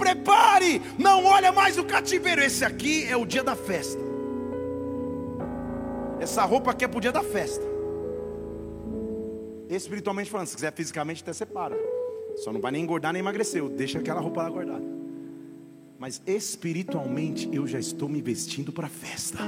[0.00, 2.42] prepare, não olha mais o cativeiro.
[2.42, 4.00] Esse aqui é o dia da festa.
[6.18, 7.64] Essa roupa aqui é para o dia da festa.
[9.68, 11.76] Espiritualmente falando, se quiser fisicamente, até separa.
[12.36, 13.62] Só não vai nem engordar nem emagrecer.
[13.68, 14.84] Deixa aquela roupa lá guardada.
[15.98, 19.38] Mas espiritualmente eu já estou me vestindo para a festa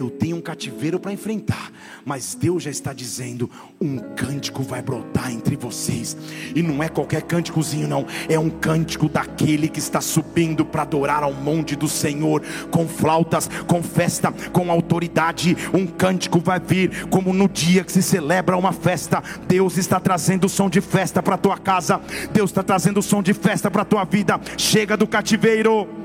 [0.00, 1.70] eu tenho um cativeiro para enfrentar,
[2.04, 6.16] mas Deus já está dizendo: um cântico vai brotar entre vocês,
[6.54, 11.22] e não é qualquer cânticozinho, não, é um cântico daquele que está subindo para adorar
[11.22, 15.56] ao monte do Senhor, com flautas, com festa, com autoridade.
[15.74, 19.22] Um cântico vai vir, como no dia que se celebra uma festa.
[19.46, 22.00] Deus está trazendo o som de festa para tua casa,
[22.32, 24.40] Deus está trazendo o som de festa para tua vida.
[24.56, 25.99] Chega do cativeiro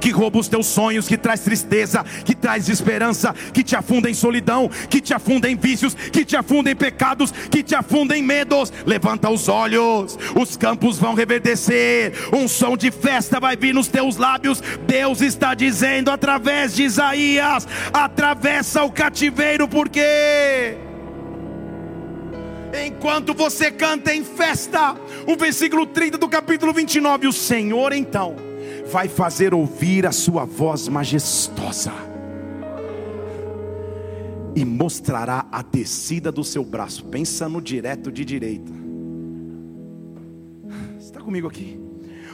[0.00, 4.14] que rouba os teus sonhos, que traz tristeza, que traz esperança, que te afunda em
[4.14, 8.22] solidão, que te afunda em vícios, que te afunda em pecados, que te afunda em
[8.22, 8.72] medos.
[8.86, 14.16] Levanta os olhos, os campos vão reverdecer, um som de festa vai vir nos teus
[14.16, 14.62] lábios.
[14.86, 20.76] Deus está dizendo através de Isaías: atravessa o cativeiro, porque
[22.86, 24.94] enquanto você canta em festa,
[25.26, 28.49] o versículo 30 do capítulo 29, o Senhor então
[28.90, 31.92] vai fazer ouvir a sua voz majestosa
[34.54, 37.04] e mostrará a descida do seu braço.
[37.04, 38.72] Pensa no direto de direita.
[40.98, 41.78] Está comigo aqui?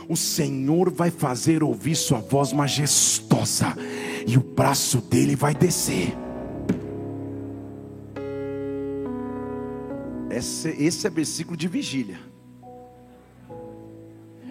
[0.08, 3.76] O Senhor vai fazer ouvir sua voz majestosa
[4.26, 6.14] e o braço dele vai descer.
[10.30, 12.18] Esse, esse é versículo de vigília.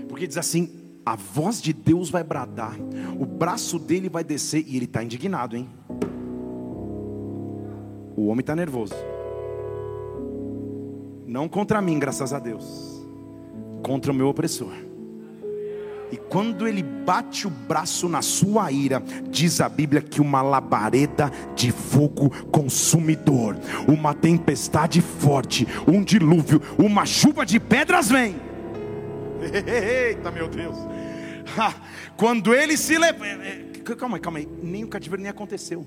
[0.08, 2.76] Porque diz assim: a voz de Deus vai bradar,
[3.20, 5.70] o braço dele vai descer, e ele está indignado, hein?
[8.18, 8.96] O homem está nervoso.
[11.28, 13.06] Não contra mim, graças a Deus,
[13.84, 14.74] contra o meu opressor.
[16.12, 21.32] E quando ele bate o braço na sua ira, diz a Bíblia que uma labareda
[21.56, 28.36] de fogo consumidor, uma tempestade forte, um dilúvio, uma chuva de pedras vem.
[29.68, 30.78] Eita, meu Deus.
[32.18, 33.26] Quando ele se leva.
[33.26, 34.48] Eh, eh, calma aí, calma aí.
[34.62, 35.86] Nem o cativeiro nem aconteceu.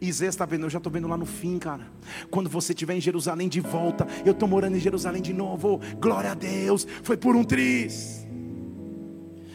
[0.00, 1.86] Isaías está vendo, eu já estou vendo lá no fim, cara.
[2.30, 5.80] Quando você estiver em Jerusalém de volta, eu estou morando em Jerusalém de novo.
[5.98, 8.26] Glória a Deus, foi por um triz.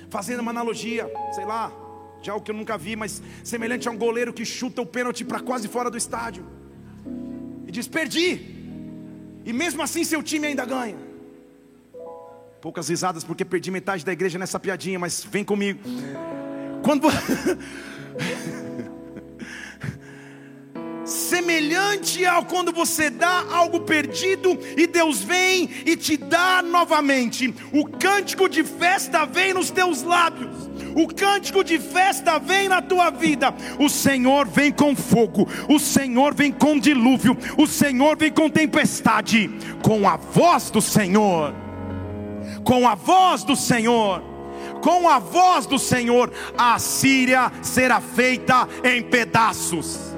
[0.10, 1.72] Fazendo uma analogia, sei lá,
[2.22, 5.26] de algo que eu nunca vi, mas semelhante a um goleiro que chuta o pênalti
[5.26, 6.46] para quase fora do estádio.
[7.66, 8.56] E diz: Perdi.
[9.46, 11.07] E mesmo assim seu time ainda ganha.
[12.68, 15.80] Poucas risadas porque perdi metade da igreja nessa piadinha, mas vem comigo.
[16.84, 17.08] Quando
[21.08, 27.56] semelhante ao quando você dá algo perdido e Deus vem e te dá novamente.
[27.72, 30.70] O cântico de festa vem nos teus lábios.
[30.94, 33.56] O cântico de festa vem na tua vida.
[33.80, 39.50] O Senhor vem com fogo, o Senhor vem com dilúvio, o Senhor vem com tempestade,
[39.82, 41.67] com a voz do Senhor.
[42.68, 44.22] Com a voz do Senhor
[44.82, 50.14] com a voz do Senhor, a Síria será feita em pedaços.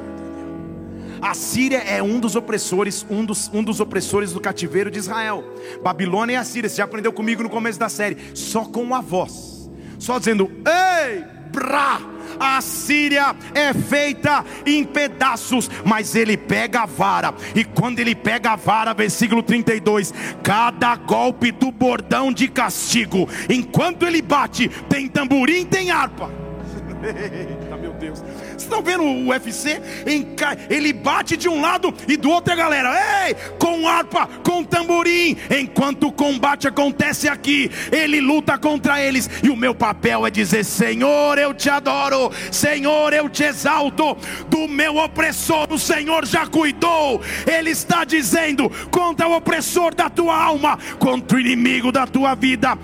[1.22, 5.44] A Síria é um dos opressores, um dos, um dos opressores do cativeiro de Israel.
[5.84, 9.02] Babilônia e a Síria, você já aprendeu comigo no começo da série, só com a
[9.02, 12.00] voz, só dizendo: "Ei, brá!"
[12.40, 18.52] a Síria é feita em pedaços, mas ele pega a vara, e quando ele pega
[18.52, 25.66] a vara, versículo 32, cada golpe do bordão de castigo, enquanto ele bate, tem tamborim,
[25.66, 26.32] tem harpa.
[27.04, 28.24] Eita, meu Deus
[28.64, 29.82] estão vendo o UFC?
[30.70, 35.38] Ele bate de um lado e do outro a galera, ei, com harpa, com tamborim,
[35.50, 40.64] enquanto o combate acontece aqui, ele luta contra eles, e o meu papel é dizer:
[40.64, 44.18] Senhor, eu te adoro, Senhor, eu te exalto,
[44.48, 50.36] do meu opressor, o Senhor já cuidou, Ele está dizendo contra o opressor da tua
[50.36, 52.78] alma, contra o inimigo da tua vida,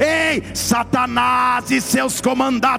[0.00, 2.73] ei, Satanás e seus comandados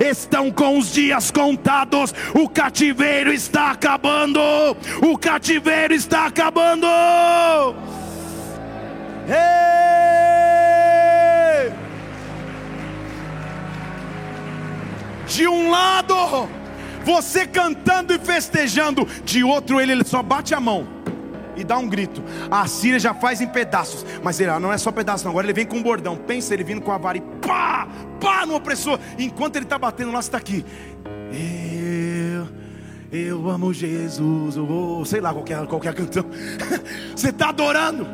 [0.00, 2.14] estão com os dias contados.
[2.34, 4.40] O cativeiro está acabando.
[5.02, 6.86] O cativeiro está acabando.
[9.28, 9.72] Ei!
[15.26, 16.48] De um lado,
[17.04, 21.01] você cantando e festejando, de outro, ele, ele só bate a mão
[21.56, 22.22] e dá um grito.
[22.50, 25.30] A Síria já faz em pedaços, mas ele ah, não é só pedaço, não.
[25.30, 26.16] agora ele vem com um bordão.
[26.16, 27.88] Pensa ele vindo com a vara e pá,
[28.20, 28.98] pá no opressor.
[29.18, 30.64] Enquanto ele está batendo lá, está aqui.
[31.32, 32.48] Eu,
[33.10, 36.24] eu amo Jesus, ou sei lá qualquer, qualquer cantão.
[37.14, 38.06] você está adorando,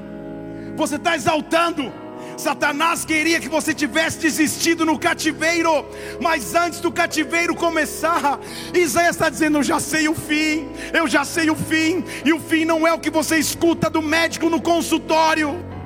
[0.77, 2.08] você está exaltando.
[2.39, 5.85] Satanás queria que você tivesse desistido no cativeiro,
[6.21, 8.39] mas antes do cativeiro começar,
[8.73, 12.39] Isaías está dizendo: Eu já sei o fim, eu já sei o fim, e o
[12.39, 15.78] fim não é o que você escuta do médico no consultório.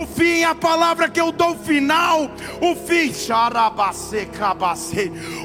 [0.00, 2.30] O fim é a palavra que eu dou final.
[2.58, 3.12] O fim,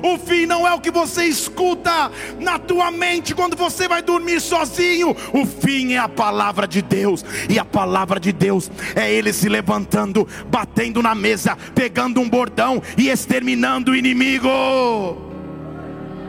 [0.02, 4.40] o fim não é o que você escuta na tua mente quando você vai dormir
[4.40, 5.14] sozinho.
[5.34, 7.26] O fim é a palavra de Deus.
[7.50, 12.82] E a palavra de Deus é ele se levantando, batendo na mesa, pegando um bordão
[12.98, 14.48] e exterminando o inimigo.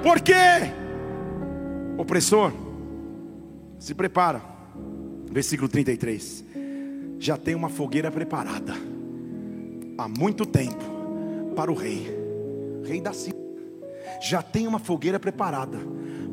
[0.02, 0.72] Por quê?
[1.96, 2.52] Opressor,
[3.78, 4.42] se prepara.
[5.30, 6.45] Versículo 33
[7.18, 8.74] já tem uma fogueira preparada
[9.98, 10.84] há muito tempo
[11.54, 12.06] para o rei,
[12.84, 13.34] rei da Síria.
[14.20, 15.78] Já tem uma fogueira preparada,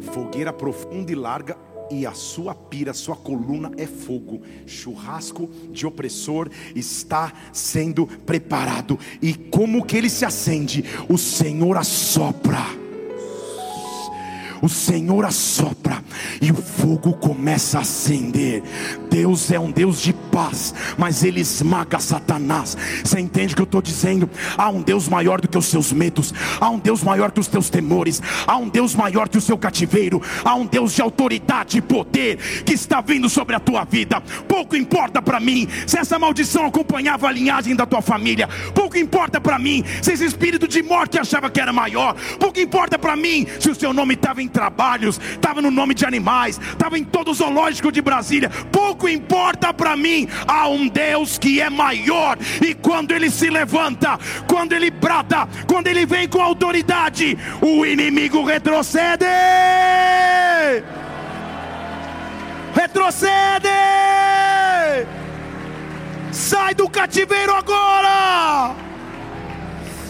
[0.01, 1.57] fogueira profunda e larga,
[1.91, 4.41] e a sua pira, a sua coluna é fogo.
[4.65, 8.97] Churrasco de opressor está sendo preparado.
[9.21, 10.83] E como que ele se acende?
[11.09, 12.82] O Senhor assopra
[14.63, 16.01] o Senhor assopra
[16.41, 18.63] e o fogo começa a acender.
[19.11, 22.77] Deus é um Deus de paz, mas ele esmaga Satanás.
[23.03, 24.29] Você entende o que eu estou dizendo?
[24.57, 27.47] Há um Deus maior do que os seus medos, há um Deus maior que os
[27.49, 31.79] teus temores, há um Deus maior que o seu cativeiro, há um Deus de autoridade
[31.79, 34.21] e poder que está vindo sobre a tua vida.
[34.47, 39.41] Pouco importa para mim se essa maldição acompanhava a linhagem da tua família, pouco importa
[39.41, 43.45] para mim se esse espírito de morte achava que era maior, pouco importa para mim
[43.59, 47.31] se o seu nome estava em trabalhos, estava no nome de animais, estava em todo
[47.31, 48.49] o zoológico de Brasília.
[48.71, 54.19] Pouco importa para mim, há um Deus que é maior, e quando ele se levanta,
[54.47, 59.25] quando ele brada, quando ele vem com autoridade, o inimigo retrocede.
[62.73, 63.69] Retrocede!
[66.31, 68.92] Sai do cativeiro agora!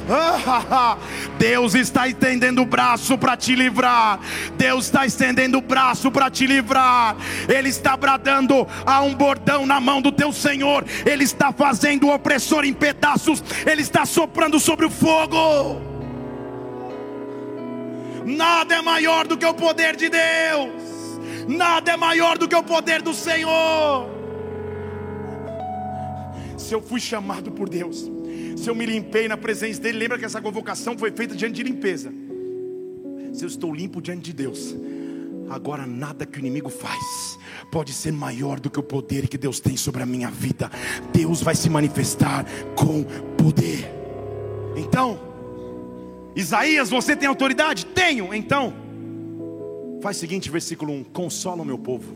[1.38, 4.20] Deus está estendendo o braço para te livrar.
[4.58, 7.16] Deus está estendendo o braço para te livrar.
[7.48, 10.86] Ele está bradando a um bordão na mão do teu Senhor.
[11.06, 13.44] Ele está fazendo o opressor em pedaços.
[13.66, 15.82] Ele está soprando sobre o fogo.
[18.26, 20.72] Nada é maior do que o poder de Deus.
[21.48, 24.10] Nada é maior do que o poder do Senhor.
[26.58, 28.10] Se eu fui chamado por Deus,
[28.64, 31.64] se eu me limpei na presença dele, lembra que essa convocação foi feita diante de
[31.64, 32.14] limpeza.
[33.34, 34.74] Se eu estou limpo diante de Deus,
[35.50, 37.38] agora nada que o inimigo faz
[37.70, 40.72] pode ser maior do que o poder que Deus tem sobre a minha vida.
[41.12, 43.04] Deus vai se manifestar com
[43.36, 43.92] poder.
[44.78, 45.20] Então,
[46.34, 47.86] Isaías, você tem autoridade?
[47.88, 48.34] Tenho.
[48.34, 48.74] Então,
[50.02, 52.16] faz o seguinte, versículo 1: Consola o meu povo.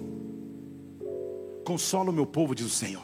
[1.66, 3.04] Consola o meu povo, diz o Senhor.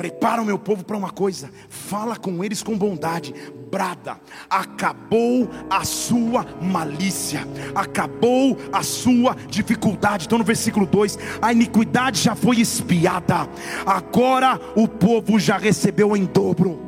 [0.00, 3.34] Prepara o meu povo para uma coisa, fala com eles com bondade,
[3.70, 10.24] brada, acabou a sua malícia, acabou a sua dificuldade.
[10.24, 13.46] Então no versículo 2: a iniquidade já foi espiada,
[13.84, 16.80] agora o povo já recebeu em dobro,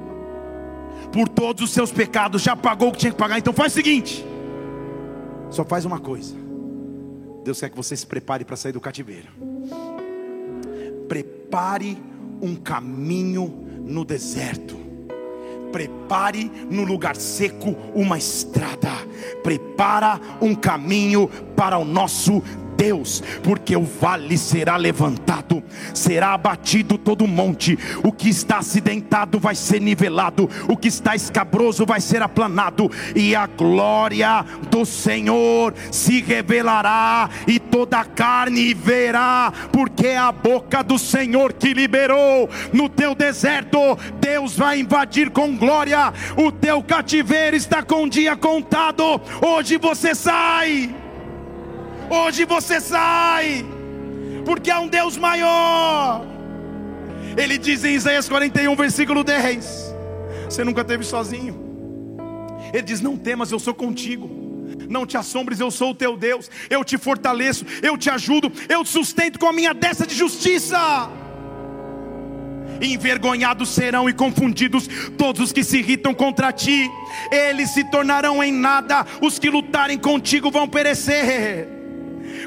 [1.12, 3.36] por todos os seus pecados, já pagou o que tinha que pagar.
[3.36, 4.26] Então faz o seguinte:
[5.50, 6.34] só faz uma coisa,
[7.44, 9.28] Deus quer que você se prepare para sair do cativeiro,
[11.06, 12.10] prepare
[12.42, 13.46] um caminho
[13.86, 14.76] no deserto.
[15.70, 18.90] Prepare no lugar seco uma estrada.
[19.42, 22.42] Prepara um caminho para o nosso
[22.82, 25.62] Deus, porque o vale será levantado,
[25.94, 31.86] será abatido todo monte, o que está acidentado vai ser nivelado, o que está escabroso
[31.86, 39.52] vai ser aplanado, e a glória do Senhor se revelará, e toda a carne verá,
[39.70, 42.50] porque é a boca do Senhor que liberou.
[42.72, 43.78] No teu deserto,
[44.18, 50.16] Deus vai invadir com glória, o teu cativeiro está com o dia contado, hoje você
[50.16, 51.01] sai.
[52.10, 53.64] Hoje você sai,
[54.44, 56.24] porque há um Deus maior.
[57.36, 59.94] Ele diz em Isaías 41, versículo 10:
[60.44, 61.56] Você nunca esteve sozinho.
[62.72, 64.30] Ele diz: Não temas, eu sou contigo.
[64.88, 66.50] Não te assombres, eu sou o teu Deus.
[66.68, 70.78] Eu te fortaleço, eu te ajudo, eu te sustento com a minha destra de justiça.
[72.80, 76.90] Envergonhados serão e confundidos todos os que se irritam contra ti,
[77.30, 81.81] eles se tornarão em nada, os que lutarem contigo vão perecer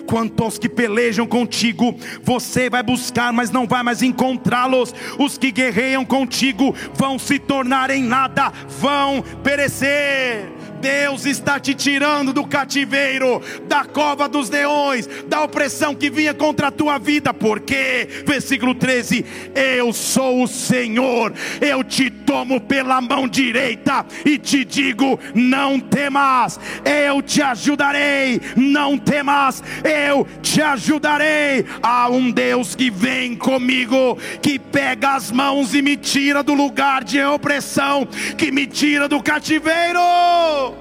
[0.06, 4.94] quanto aos que pelejam contigo, você vai buscar, mas não vai mais encontrá-los.
[5.20, 10.55] Os que guerreiam contigo vão se tornar em nada, vão perecer.
[10.86, 16.68] Deus está te tirando do cativeiro, da cova dos leões, da opressão que vinha contra
[16.68, 19.26] a tua vida, porque, versículo 13:
[19.56, 26.60] Eu sou o Senhor, eu te tomo pela mão direita e te digo: Não temas,
[26.86, 31.66] eu te ajudarei, não temas, eu te ajudarei.
[31.82, 37.04] Há um Deus que vem comigo, que pega as mãos e me tira do lugar
[37.04, 38.08] de opressão,
[38.38, 40.75] que me tira do cativeiro.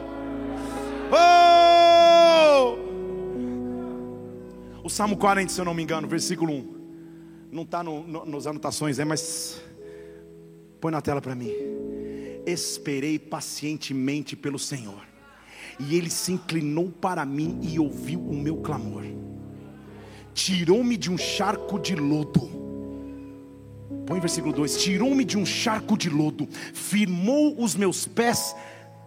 [1.17, 2.77] Oh!
[4.83, 6.75] O Salmo 40, se eu não me engano, versículo 1.
[7.53, 9.63] Não está no, no, nas anotações, é, mas
[10.81, 11.53] põe na tela para mim.
[12.47, 15.03] Esperei pacientemente pelo Senhor,
[15.81, 19.05] e Ele se inclinou para mim e ouviu o meu clamor.
[20.35, 22.65] Tirou-me de um charco de lodo
[24.07, 28.55] Põe versículo 2: Tirou-me de um charco de lodo, firmou os meus pés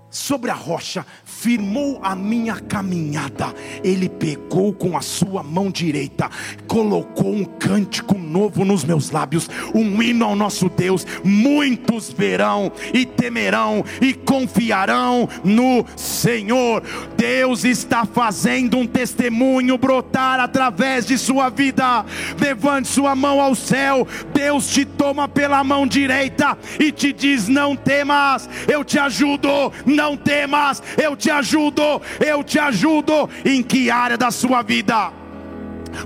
[0.10, 3.54] sobre a rocha, firmou a minha caminhada.
[3.84, 6.30] Ele pegou com a sua mão direita,
[6.68, 11.06] colocou um cântico novo nos meus lábios, um hino ao nosso Deus.
[11.24, 16.84] Muitos verão e temerão e confiarão no Senhor.
[17.16, 22.06] Deus está fazendo um testemunho brotar através de sua vida.
[22.40, 24.08] Levante sua mão ao céu.
[24.34, 30.16] Deus te toma pela mão direita e te diz: Não temas, eu te ajudo não
[30.16, 33.30] temas, eu te ajudo, eu te ajudo.
[33.44, 35.12] Em que área da sua vida?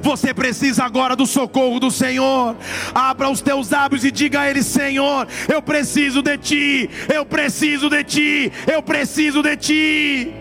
[0.01, 2.55] Você precisa agora do socorro do Senhor.
[2.95, 7.89] Abra os teus lábios e diga a Ele: Senhor, eu preciso de Ti, eu preciso
[7.89, 10.33] de Ti, eu preciso de Ti.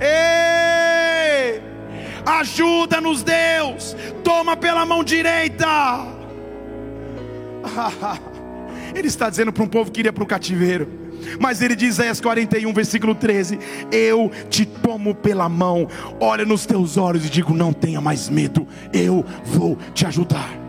[0.00, 1.62] Ei!
[2.24, 3.94] Ajuda-nos, Deus.
[4.22, 5.66] Toma pela mão direita.
[8.94, 11.03] Ele está dizendo para um povo que iria para o cativeiro.
[11.40, 13.58] Mas ele diz, Isaías 41, versículo 13:
[13.90, 15.88] Eu te tomo pela mão,
[16.20, 20.64] olha nos teus olhos e digo: Não tenha mais medo, eu vou te ajudar.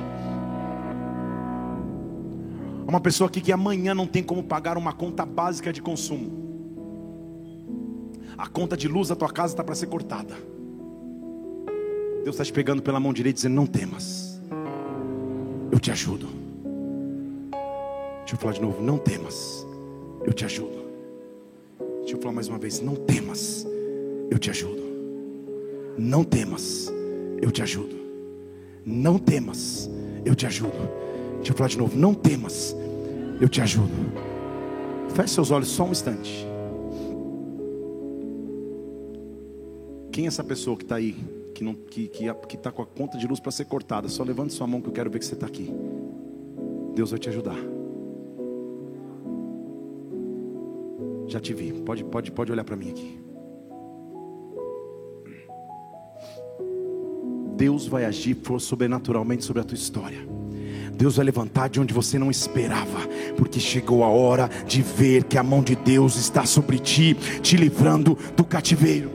[2.87, 6.45] Uma pessoa aqui que amanhã não tem como pagar uma conta básica de consumo.
[8.37, 10.35] A conta de luz da tua casa está para ser cortada.
[12.23, 14.39] Deus está te pegando pela mão direita dizendo: Não temas,
[15.71, 16.27] eu te ajudo.
[18.19, 19.64] Deixa eu falar de novo: Não temas,
[20.25, 20.85] eu te ajudo.
[21.99, 23.65] Deixa eu falar mais uma vez: não temas,
[24.29, 24.83] eu te ajudo.
[25.97, 26.91] Não temas,
[27.41, 27.95] eu te ajudo.
[28.85, 29.89] Não temas,
[30.25, 30.89] eu te ajudo.
[31.37, 32.75] Deixa eu falar de novo: não temas,
[33.39, 33.93] eu te ajudo.
[35.15, 36.45] Feche seus olhos só um instante.
[40.11, 41.15] Quem é essa pessoa que está aí,
[41.53, 44.07] que está que, que, que tá com a conta de luz para ser cortada?
[44.07, 45.69] Só levante sua mão que eu quero ver que você está aqui.
[46.95, 47.74] Deus vai te ajudar.
[51.27, 51.73] Já te vi.
[51.73, 53.19] Pode, pode, pode olhar para mim aqui.
[57.55, 60.27] Deus vai agir sobrenaturalmente sobre a tua história.
[60.93, 62.99] Deus vai levantar de onde você não esperava,
[63.37, 67.57] porque chegou a hora de ver que a mão de Deus está sobre ti, te
[67.57, 69.11] livrando do cativeiro.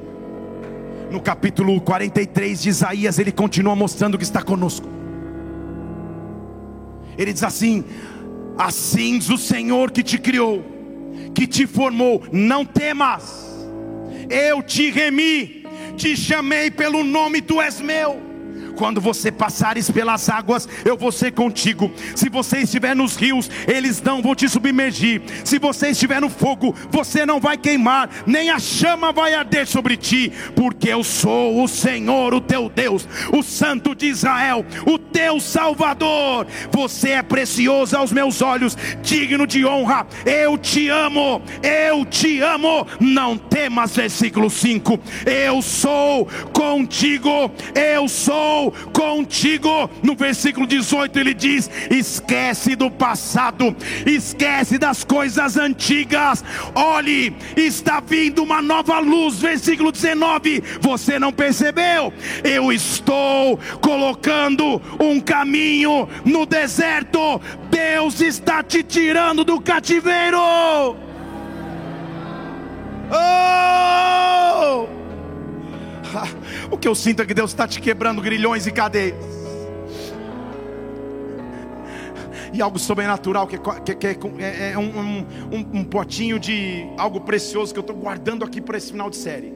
[1.11, 4.88] No capítulo 43 de Isaías, ele continua mostrando que está conosco.
[7.16, 7.84] Ele diz assim:
[8.56, 10.79] Assim diz o Senhor que te criou
[11.34, 13.46] que te formou, não temas,
[14.28, 15.64] eu te remi,
[15.96, 18.29] te chamei pelo nome, tu és meu.
[18.80, 21.92] Quando você passares pelas águas, eu vou ser contigo.
[22.16, 25.20] Se você estiver nos rios, eles não vão te submergir.
[25.44, 29.98] Se você estiver no fogo, você não vai queimar, nem a chama vai arder sobre
[29.98, 35.40] ti, porque eu sou o Senhor, o teu Deus, o Santo de Israel, o teu
[35.40, 36.46] Salvador.
[36.72, 40.06] Você é precioso aos meus olhos, digno de honra.
[40.24, 42.86] Eu te amo, eu te amo.
[42.98, 44.98] Não temas, versículo 5.
[45.26, 49.90] Eu sou contigo, eu sou contigo.
[50.02, 53.74] No versículo 18 ele diz: esquece do passado,
[54.06, 56.44] esquece das coisas antigas.
[56.74, 59.38] Olhe, está vindo uma nova luz.
[59.38, 62.12] Versículo 19: você não percebeu?
[62.44, 67.40] Eu estou colocando um caminho no deserto.
[67.70, 70.38] Deus está te tirando do cativeiro.
[73.12, 74.99] Oh!
[76.70, 79.16] O que eu sinto é que Deus está te quebrando grilhões e cadeias.
[82.52, 87.72] E algo sobrenatural, que, que, que é, é um, um, um, potinho de algo precioso
[87.72, 89.52] que eu estou guardando aqui para esse final de série.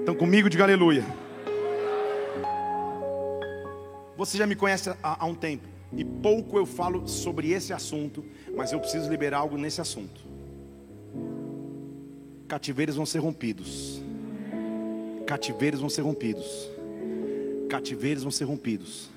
[0.00, 0.50] Estão comigo?
[0.50, 1.04] Diga aleluia.
[4.16, 5.68] Você já me conhece há, há um tempo.
[5.92, 8.24] E pouco eu falo sobre esse assunto,
[8.56, 10.20] mas eu preciso liberar algo nesse assunto.
[12.48, 14.04] Cativeiros vão ser rompidos
[15.26, 16.70] cativeiros vão ser rompidos.
[17.68, 19.10] Cativeiros vão ser rompidos.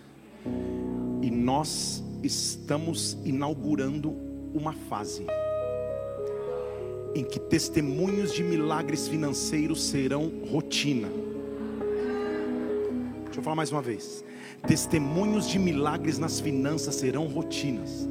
[1.22, 4.16] E nós estamos inaugurando
[4.54, 5.26] uma fase
[7.16, 11.08] em que testemunhos de milagres financeiros serão rotina.
[13.26, 14.24] Deixa eu falar mais uma vez.
[14.68, 18.08] Testemunhos de milagres nas finanças serão rotinas.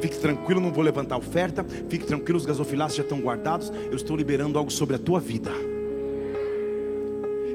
[0.00, 1.64] Fique tranquilo, não vou levantar oferta.
[1.88, 3.70] Fique tranquilo, os gasofilados já estão guardados.
[3.90, 5.50] Eu estou liberando algo sobre a tua vida.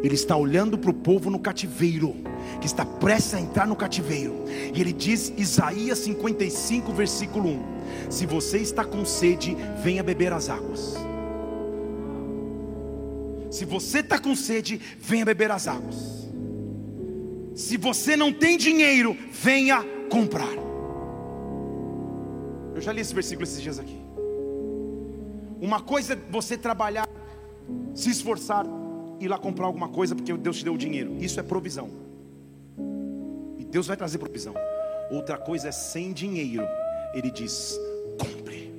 [0.04, 2.14] Ele está olhando para o povo no cativeiro,
[2.60, 4.44] que está prestes a entrar no cativeiro.
[4.76, 10.50] E ele diz, Isaías 55, versículo 1: Se você está com sede, venha beber as
[10.50, 10.96] águas.
[13.50, 16.28] Se você está com sede, venha beber as águas.
[17.56, 20.52] Se você não tem dinheiro, venha comprar.
[22.76, 24.02] Eu já li esse versículo esses dias aqui.
[25.62, 27.08] Uma coisa é você trabalhar,
[27.94, 28.66] se esforçar,
[29.24, 31.16] ir lá comprar alguma coisa porque Deus te deu o dinheiro.
[31.20, 31.90] Isso é provisão.
[33.58, 34.54] E Deus vai trazer provisão.
[35.12, 36.68] Outra coisa é sem dinheiro.
[37.14, 37.80] Ele diz:
[38.20, 38.74] compre.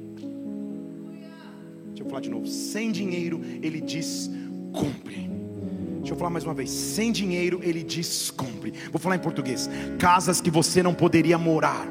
[1.88, 2.46] Deixa eu falar de novo.
[2.46, 4.30] Sem dinheiro, ele diz:
[4.72, 5.30] compre.
[5.98, 6.70] Deixa eu falar mais uma vez.
[6.70, 8.72] Sem dinheiro, ele diz: compre.
[8.92, 9.70] Vou falar em português.
[9.98, 11.86] Casas que você não poderia morar,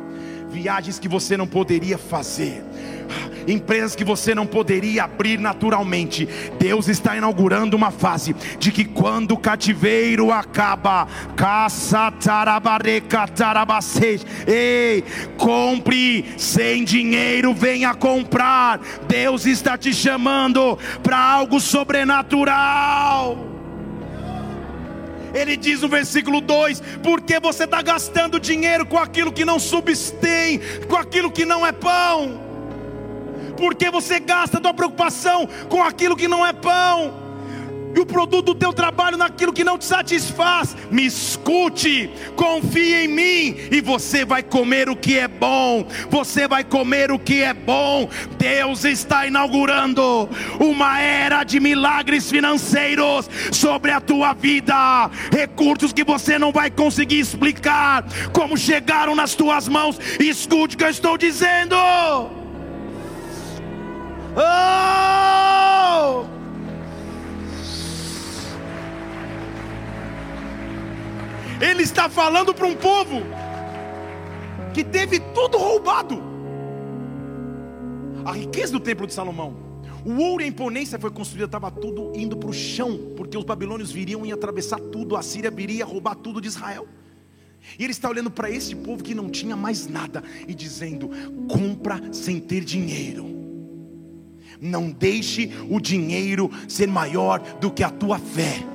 [0.53, 2.63] viagens que você não poderia fazer
[3.47, 6.27] empresas que você não poderia abrir naturalmente.
[6.59, 15.03] Deus está inaugurando uma fase de que quando o cativeiro acaba, caça tarabareca tarabacês, ei,
[15.37, 18.79] compre sem dinheiro, venha comprar.
[19.07, 23.52] Deus está te chamando para algo sobrenatural.
[25.33, 30.59] Ele diz no versículo 2: porque você está gastando dinheiro com aquilo que não substem,
[30.87, 32.53] com aquilo que não é pão
[33.55, 37.22] porque você gasta tua preocupação com aquilo que não é pão.
[37.95, 43.07] E o produto do teu trabalho naquilo que não te satisfaz, me escute, confie em
[43.07, 45.85] mim, e você vai comer o que é bom.
[46.09, 48.09] Você vai comer o que é bom.
[48.37, 50.27] Deus está inaugurando
[50.59, 55.09] uma era de milagres financeiros sobre a tua vida.
[55.31, 59.99] Recursos que você não vai conseguir explicar como chegaram nas tuas mãos.
[60.19, 61.75] Escute o que eu estou dizendo.
[64.35, 66.42] Oh!
[71.63, 73.21] Ele está falando para um povo
[74.73, 76.21] que teve tudo roubado.
[78.25, 79.55] A riqueza do templo de Salomão,
[80.05, 83.45] o ouro e a imponência foi construída, estava tudo indo para o chão, porque os
[83.45, 86.85] babilônios viriam e atravessar tudo, a Síria viria roubar tudo de Israel.
[87.79, 91.09] E ele está olhando para esse povo que não tinha mais nada e dizendo:
[91.47, 93.25] compra sem ter dinheiro.
[94.59, 98.72] Não deixe o dinheiro ser maior do que a tua fé.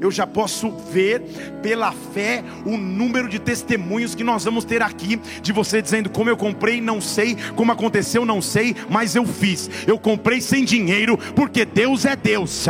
[0.00, 1.20] Eu já posso ver
[1.62, 6.30] pela fé o número de testemunhos que nós vamos ter aqui de você dizendo como
[6.30, 9.68] eu comprei, não sei, como aconteceu, não sei, mas eu fiz.
[9.86, 12.66] Eu comprei sem dinheiro porque Deus é Deus.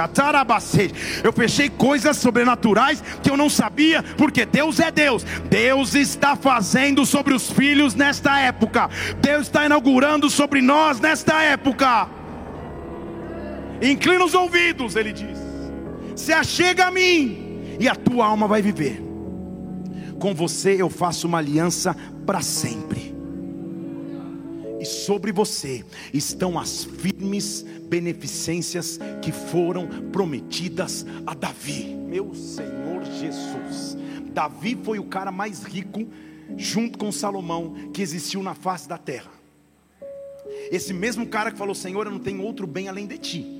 [1.23, 5.25] Eu fechei coisas sobrenaturais que eu não sabia porque Deus é Deus.
[5.49, 8.89] Deus está fazendo sobre os filhos nesta época.
[9.21, 12.26] Deus está inaugurando sobre nós nesta época.
[13.81, 15.39] Inclina os ouvidos, ele diz.
[16.15, 17.47] Se achega a mim,
[17.79, 19.03] e a tua alma vai viver.
[20.19, 23.15] Com você eu faço uma aliança para sempre.
[24.81, 31.95] E sobre você estão as firmes beneficências que foram prometidas a Davi.
[31.95, 33.97] Meu Senhor Jesus.
[34.33, 36.07] Davi foi o cara mais rico,
[36.57, 39.31] junto com Salomão, que existiu na face da terra.
[40.71, 43.56] Esse mesmo cara que falou: Senhor, eu não tenho outro bem além de ti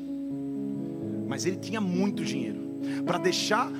[1.27, 2.81] mas ele tinha muito dinheiro.
[3.05, 3.71] Para deixar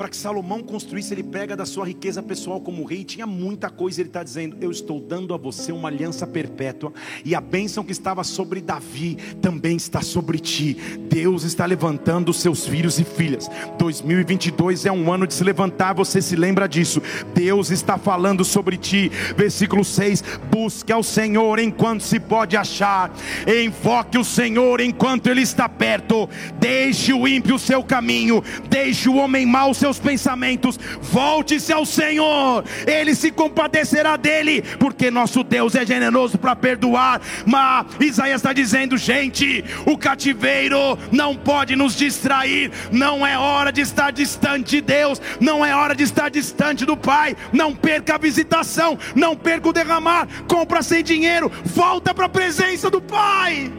[0.00, 4.00] para que Salomão construísse, ele pega da sua riqueza pessoal como rei, tinha muita coisa,
[4.00, 6.90] ele está dizendo: Eu estou dando a você uma aliança perpétua,
[7.22, 10.74] e a bênção que estava sobre Davi também está sobre ti.
[11.10, 13.50] Deus está levantando seus filhos e filhas.
[13.78, 17.02] 2022 é um ano de se levantar, você se lembra disso.
[17.34, 19.10] Deus está falando sobre ti.
[19.36, 23.12] Versículo 6: Busque ao Senhor enquanto se pode achar,
[23.46, 26.26] invoque o Senhor enquanto Ele está perto,
[26.58, 32.64] deixe o ímpio seu caminho, deixe o homem mau seu seus pensamentos, volte-se ao Senhor,
[32.86, 37.20] Ele se compadecerá dele, porque nosso Deus é generoso para perdoar.
[37.44, 43.80] Mas Isaías está dizendo, gente, o cativeiro não pode nos distrair, não é hora de
[43.80, 48.18] estar distante de Deus, não é hora de estar distante do Pai, não perca a
[48.18, 53.72] visitação, não perca o derramar, compra sem dinheiro, volta para a presença do Pai.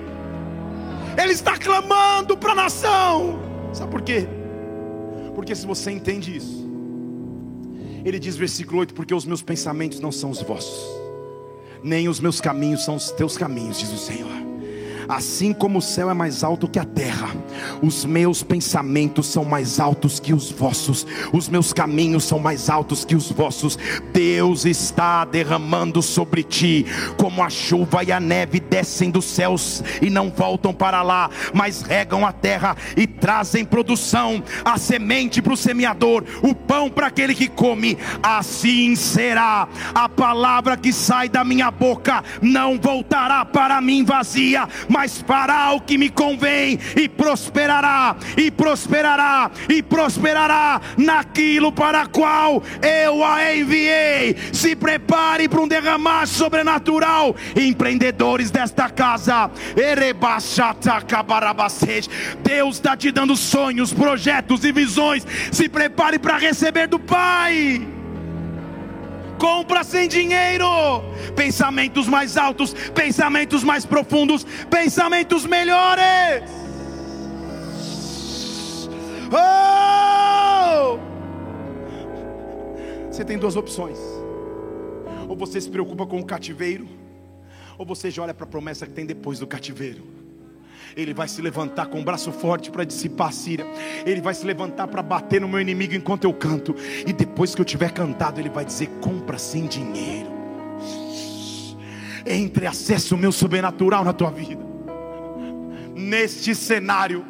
[1.18, 3.39] Ele está clamando para a nação.
[3.74, 4.28] Sabe por quê?
[5.42, 6.70] Porque se você entende isso,
[8.06, 10.88] ele diz, versículo 8: Porque os meus pensamentos não são os vossos,
[11.84, 14.30] nem os meus caminhos são os teus caminhos, diz o Senhor.
[15.10, 17.36] Assim como o céu é mais alto que a terra,
[17.82, 23.04] os meus pensamentos são mais altos que os vossos, os meus caminhos são mais altos
[23.04, 23.78] que os vossos.
[24.14, 26.86] Deus está derramando sobre ti,
[27.18, 31.82] como a chuva e a neve descem dos céus e não voltam para lá, mas
[31.82, 37.36] regam a terra e trazem produção, a semente para o semeador, o pão para aquele
[37.36, 37.97] que come.
[38.24, 45.22] Assim será a palavra que sai da minha boca, não voltará para mim vazia, mas
[45.22, 53.22] fará o que me convém e prosperará, e prosperará, e prosperará naquilo para qual eu
[53.22, 54.38] a enviei.
[54.53, 59.49] Se prepare para um derramar sobrenatural, empreendedores desta casa.
[62.43, 65.26] Deus está te dando sonhos, projetos e visões.
[65.51, 67.88] Se prepare para receber do Pai
[69.39, 70.68] compra sem dinheiro,
[71.36, 76.43] pensamentos mais altos, pensamentos mais profundos, pensamentos melhores.
[79.34, 80.99] Oh!
[83.09, 83.97] Você tem duas opções:
[85.28, 86.88] ou você se preocupa com o cativeiro,
[87.82, 90.04] ou você já olha para a promessa que tem depois do cativeiro.
[90.96, 93.66] Ele vai se levantar com um braço forte para dissipar a Síria.
[94.06, 96.76] Ele vai se levantar para bater no meu inimigo enquanto eu canto.
[97.08, 100.30] E depois que eu tiver cantado, ele vai dizer: compra sem dinheiro.
[102.24, 104.64] Entre acesso meu sobrenatural na tua vida.
[105.96, 107.26] Neste cenário,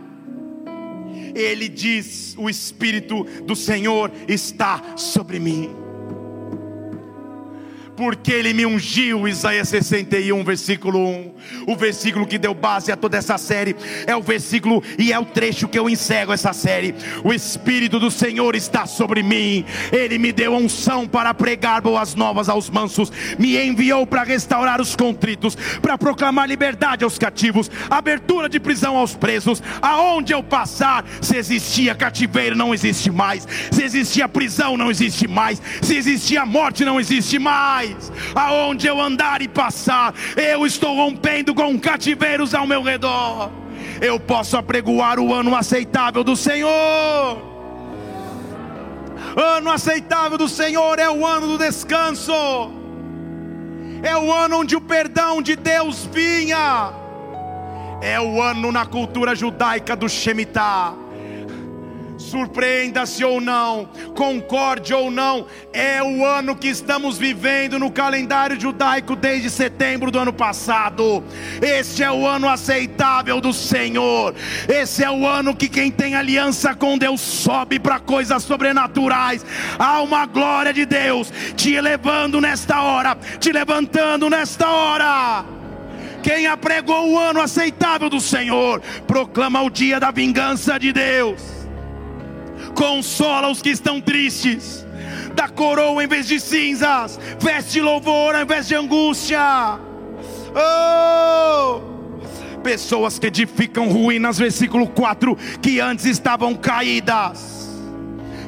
[1.34, 5.91] ele diz: O Espírito do Senhor está sobre mim
[8.02, 11.34] porque ele me ungiu, Isaías 61, versículo 1.
[11.68, 13.76] O versículo que deu base a toda essa série
[14.06, 16.96] é o versículo e é o trecho que eu encerro essa série.
[17.24, 22.50] O Espírito do Senhor está sobre mim, ele me deu unção para pregar boas novas
[22.50, 28.60] aos mansos, me enviou para restaurar os contritos, para proclamar liberdade aos cativos, abertura de
[28.60, 29.62] prisão aos presos.
[29.82, 35.62] Aonde eu passar, se existia cativeiro, não existe mais, se existia prisão, não existe mais,
[35.82, 38.12] se existia morte, não existe mais.
[38.36, 43.52] Aonde eu andar e passar, eu estou rompendo com cativeiros ao meu redor.
[44.02, 47.52] Eu posso apregoar o ano aceitável do Senhor.
[49.36, 52.34] Ano aceitável do Senhor é o ano do descanso,
[54.04, 56.92] é o ano onde o perdão de Deus vinha,
[58.02, 61.01] é o ano na cultura judaica do Shemitah
[62.32, 69.18] surpreenda-se ou não, concorde ou não, é o ano que estamos vivendo no calendário judaico
[69.18, 71.22] desde setembro do ano passado.
[71.62, 74.34] Este é o ano aceitável do Senhor.
[74.70, 79.46] Esse é o ano que quem tem aliança com Deus sobe para coisas sobrenaturais.
[79.78, 85.44] Há uma glória de Deus te elevando nesta hora, te levantando nesta hora.
[86.24, 91.61] Quem apregou o ano aceitável do Senhor, proclama o dia da vingança de Deus
[92.76, 94.86] consola os que estão tristes,
[95.36, 99.80] dá coroa em vez de cinzas, veste louvor ao invés de angústia.
[100.56, 101.82] Oh!
[102.62, 107.62] Pessoas que edificam ruínas, versículo 4, que antes estavam caídas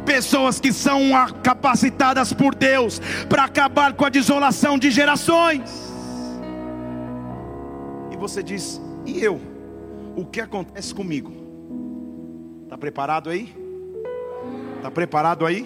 [0.03, 1.11] pessoas que são
[1.41, 2.99] capacitadas por Deus
[3.29, 5.91] para acabar com a desolação de gerações.
[8.11, 9.39] E você diz: e eu?
[10.15, 11.31] O que acontece comigo?
[12.63, 13.62] Está preparado aí?
[14.83, 15.65] Está preparado aí?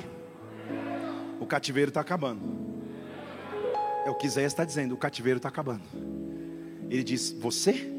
[1.40, 2.40] O cativeiro está acabando.
[4.06, 5.82] É o que Isaías está dizendo: o cativeiro está acabando.
[6.88, 7.92] Ele diz: Você,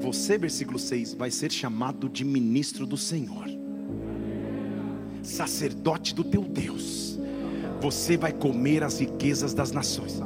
[0.00, 3.44] você, versículo 6, vai ser chamado de ministro do Senhor,
[5.22, 7.18] sacerdote do teu Deus
[7.82, 10.22] você vai comer as riquezas das nações.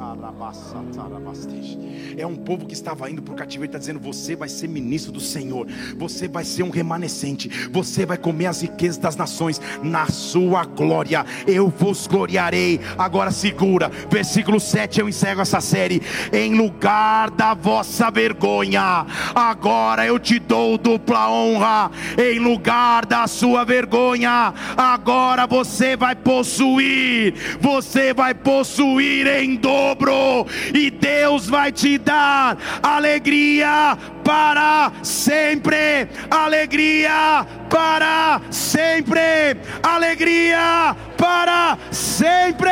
[2.15, 4.67] É um povo que estava indo para o cativeiro e está dizendo: Você vai ser
[4.67, 5.65] ministro do Senhor,
[5.97, 11.25] você vai ser um remanescente, você vai comer as riquezas das nações, na sua glória
[11.47, 12.79] eu vos gloriarei.
[12.95, 15.99] Agora segura, versículo 7, eu encerro essa série.
[16.31, 21.89] Em lugar da vossa vergonha, agora eu te dou dupla honra.
[22.17, 30.89] Em lugar da sua vergonha, agora você vai possuir você vai possuir em dobro, e
[30.89, 42.67] Deus vai te dar alegria para sempre, alegria para sempre, alegria para sempre,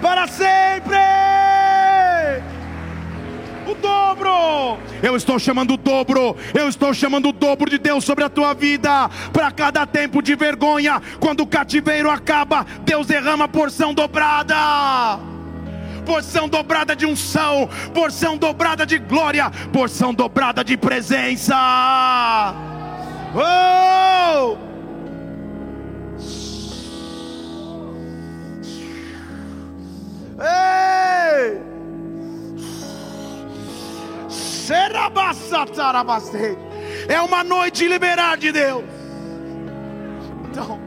[0.00, 1.53] para sempre
[3.72, 4.78] o dobro.
[5.02, 6.36] Eu estou chamando o dobro.
[6.54, 9.08] Eu estou chamando o dobro de Deus sobre a tua vida.
[9.32, 14.54] Para cada tempo de vergonha, quando o cativeiro acaba, Deus derrama porção dobrada.
[16.04, 21.54] Porção dobrada de unção, porção dobrada de glória, porção dobrada de presença.
[23.34, 24.56] Oh!
[30.40, 31.73] Ei!
[37.06, 38.84] É uma noite de liberar de Deus.
[40.50, 40.80] Então,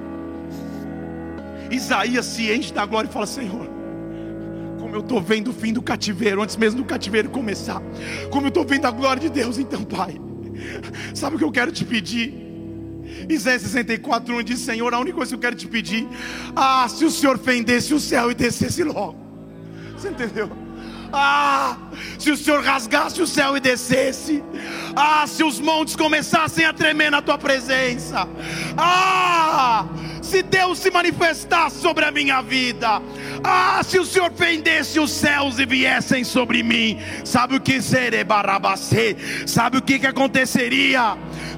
[1.70, 3.70] Isaías se enche da glória e fala: Senhor,
[4.80, 7.80] como eu estou vendo o fim do cativeiro, antes mesmo do cativeiro começar,
[8.32, 10.20] como eu estou vendo a glória de Deus, então, Pai,
[11.14, 12.34] sabe o que eu quero te pedir?
[13.30, 16.08] Isaías 64, 1 diz: Senhor, a única coisa que eu quero te pedir,
[16.56, 19.18] ah, se o Senhor fendesse o céu e descesse logo,
[19.96, 20.67] você entendeu?
[21.12, 21.78] Ah,
[22.20, 24.44] se o Senhor rasgasse o céu e descesse.
[24.96, 28.28] Ah, se os montes começassem a tremer na tua presença.
[28.78, 29.86] Ah,
[30.28, 33.02] se Deus se manifestasse sobre a minha vida.
[33.44, 37.00] Ah, se o Senhor fendesse os céus e viessem sobre mim.
[37.24, 37.78] Sabe o que
[38.26, 39.16] Barabacê?
[39.46, 41.18] Sabe o que, que aconteceria?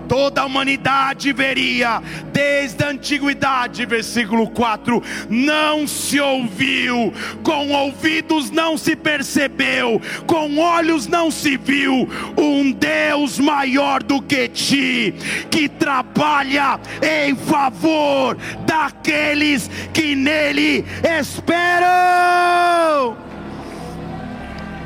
[0.10, 2.02] toda a humanidade veria,
[2.34, 7.14] desde a antiguidade, versículo 4: não se ouviu,
[7.44, 14.48] com ouvidos não se percebeu, com olhos não se viu, um Deus maior do que
[14.48, 15.14] ti,
[15.52, 18.36] que trabalha em favor
[18.70, 20.86] daqueles que nele
[21.20, 23.18] esperam.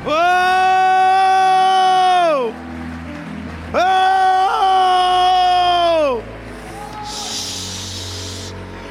[0.06, 0.10] Oh!
[3.74, 3.82] Oh!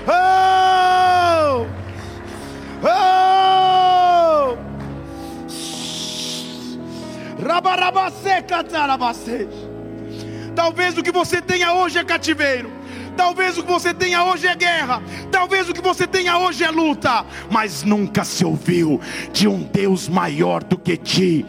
[0.08, 1.66] Oh!
[2.84, 2.98] Oh!
[10.56, 12.83] Talvez o que você tenha hoje é cativeiro.
[13.16, 15.02] Talvez o que você tenha hoje é guerra.
[15.32, 17.26] Talvez o que você tenha hoje é luta.
[17.50, 19.00] Mas nunca se ouviu
[19.32, 21.46] de um Deus maior do que ti,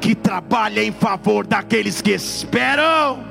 [0.00, 3.24] que trabalha em favor daqueles que esperam.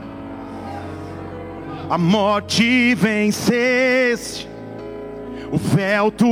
[1.89, 4.47] A morte venceste
[5.51, 6.27] o véu tu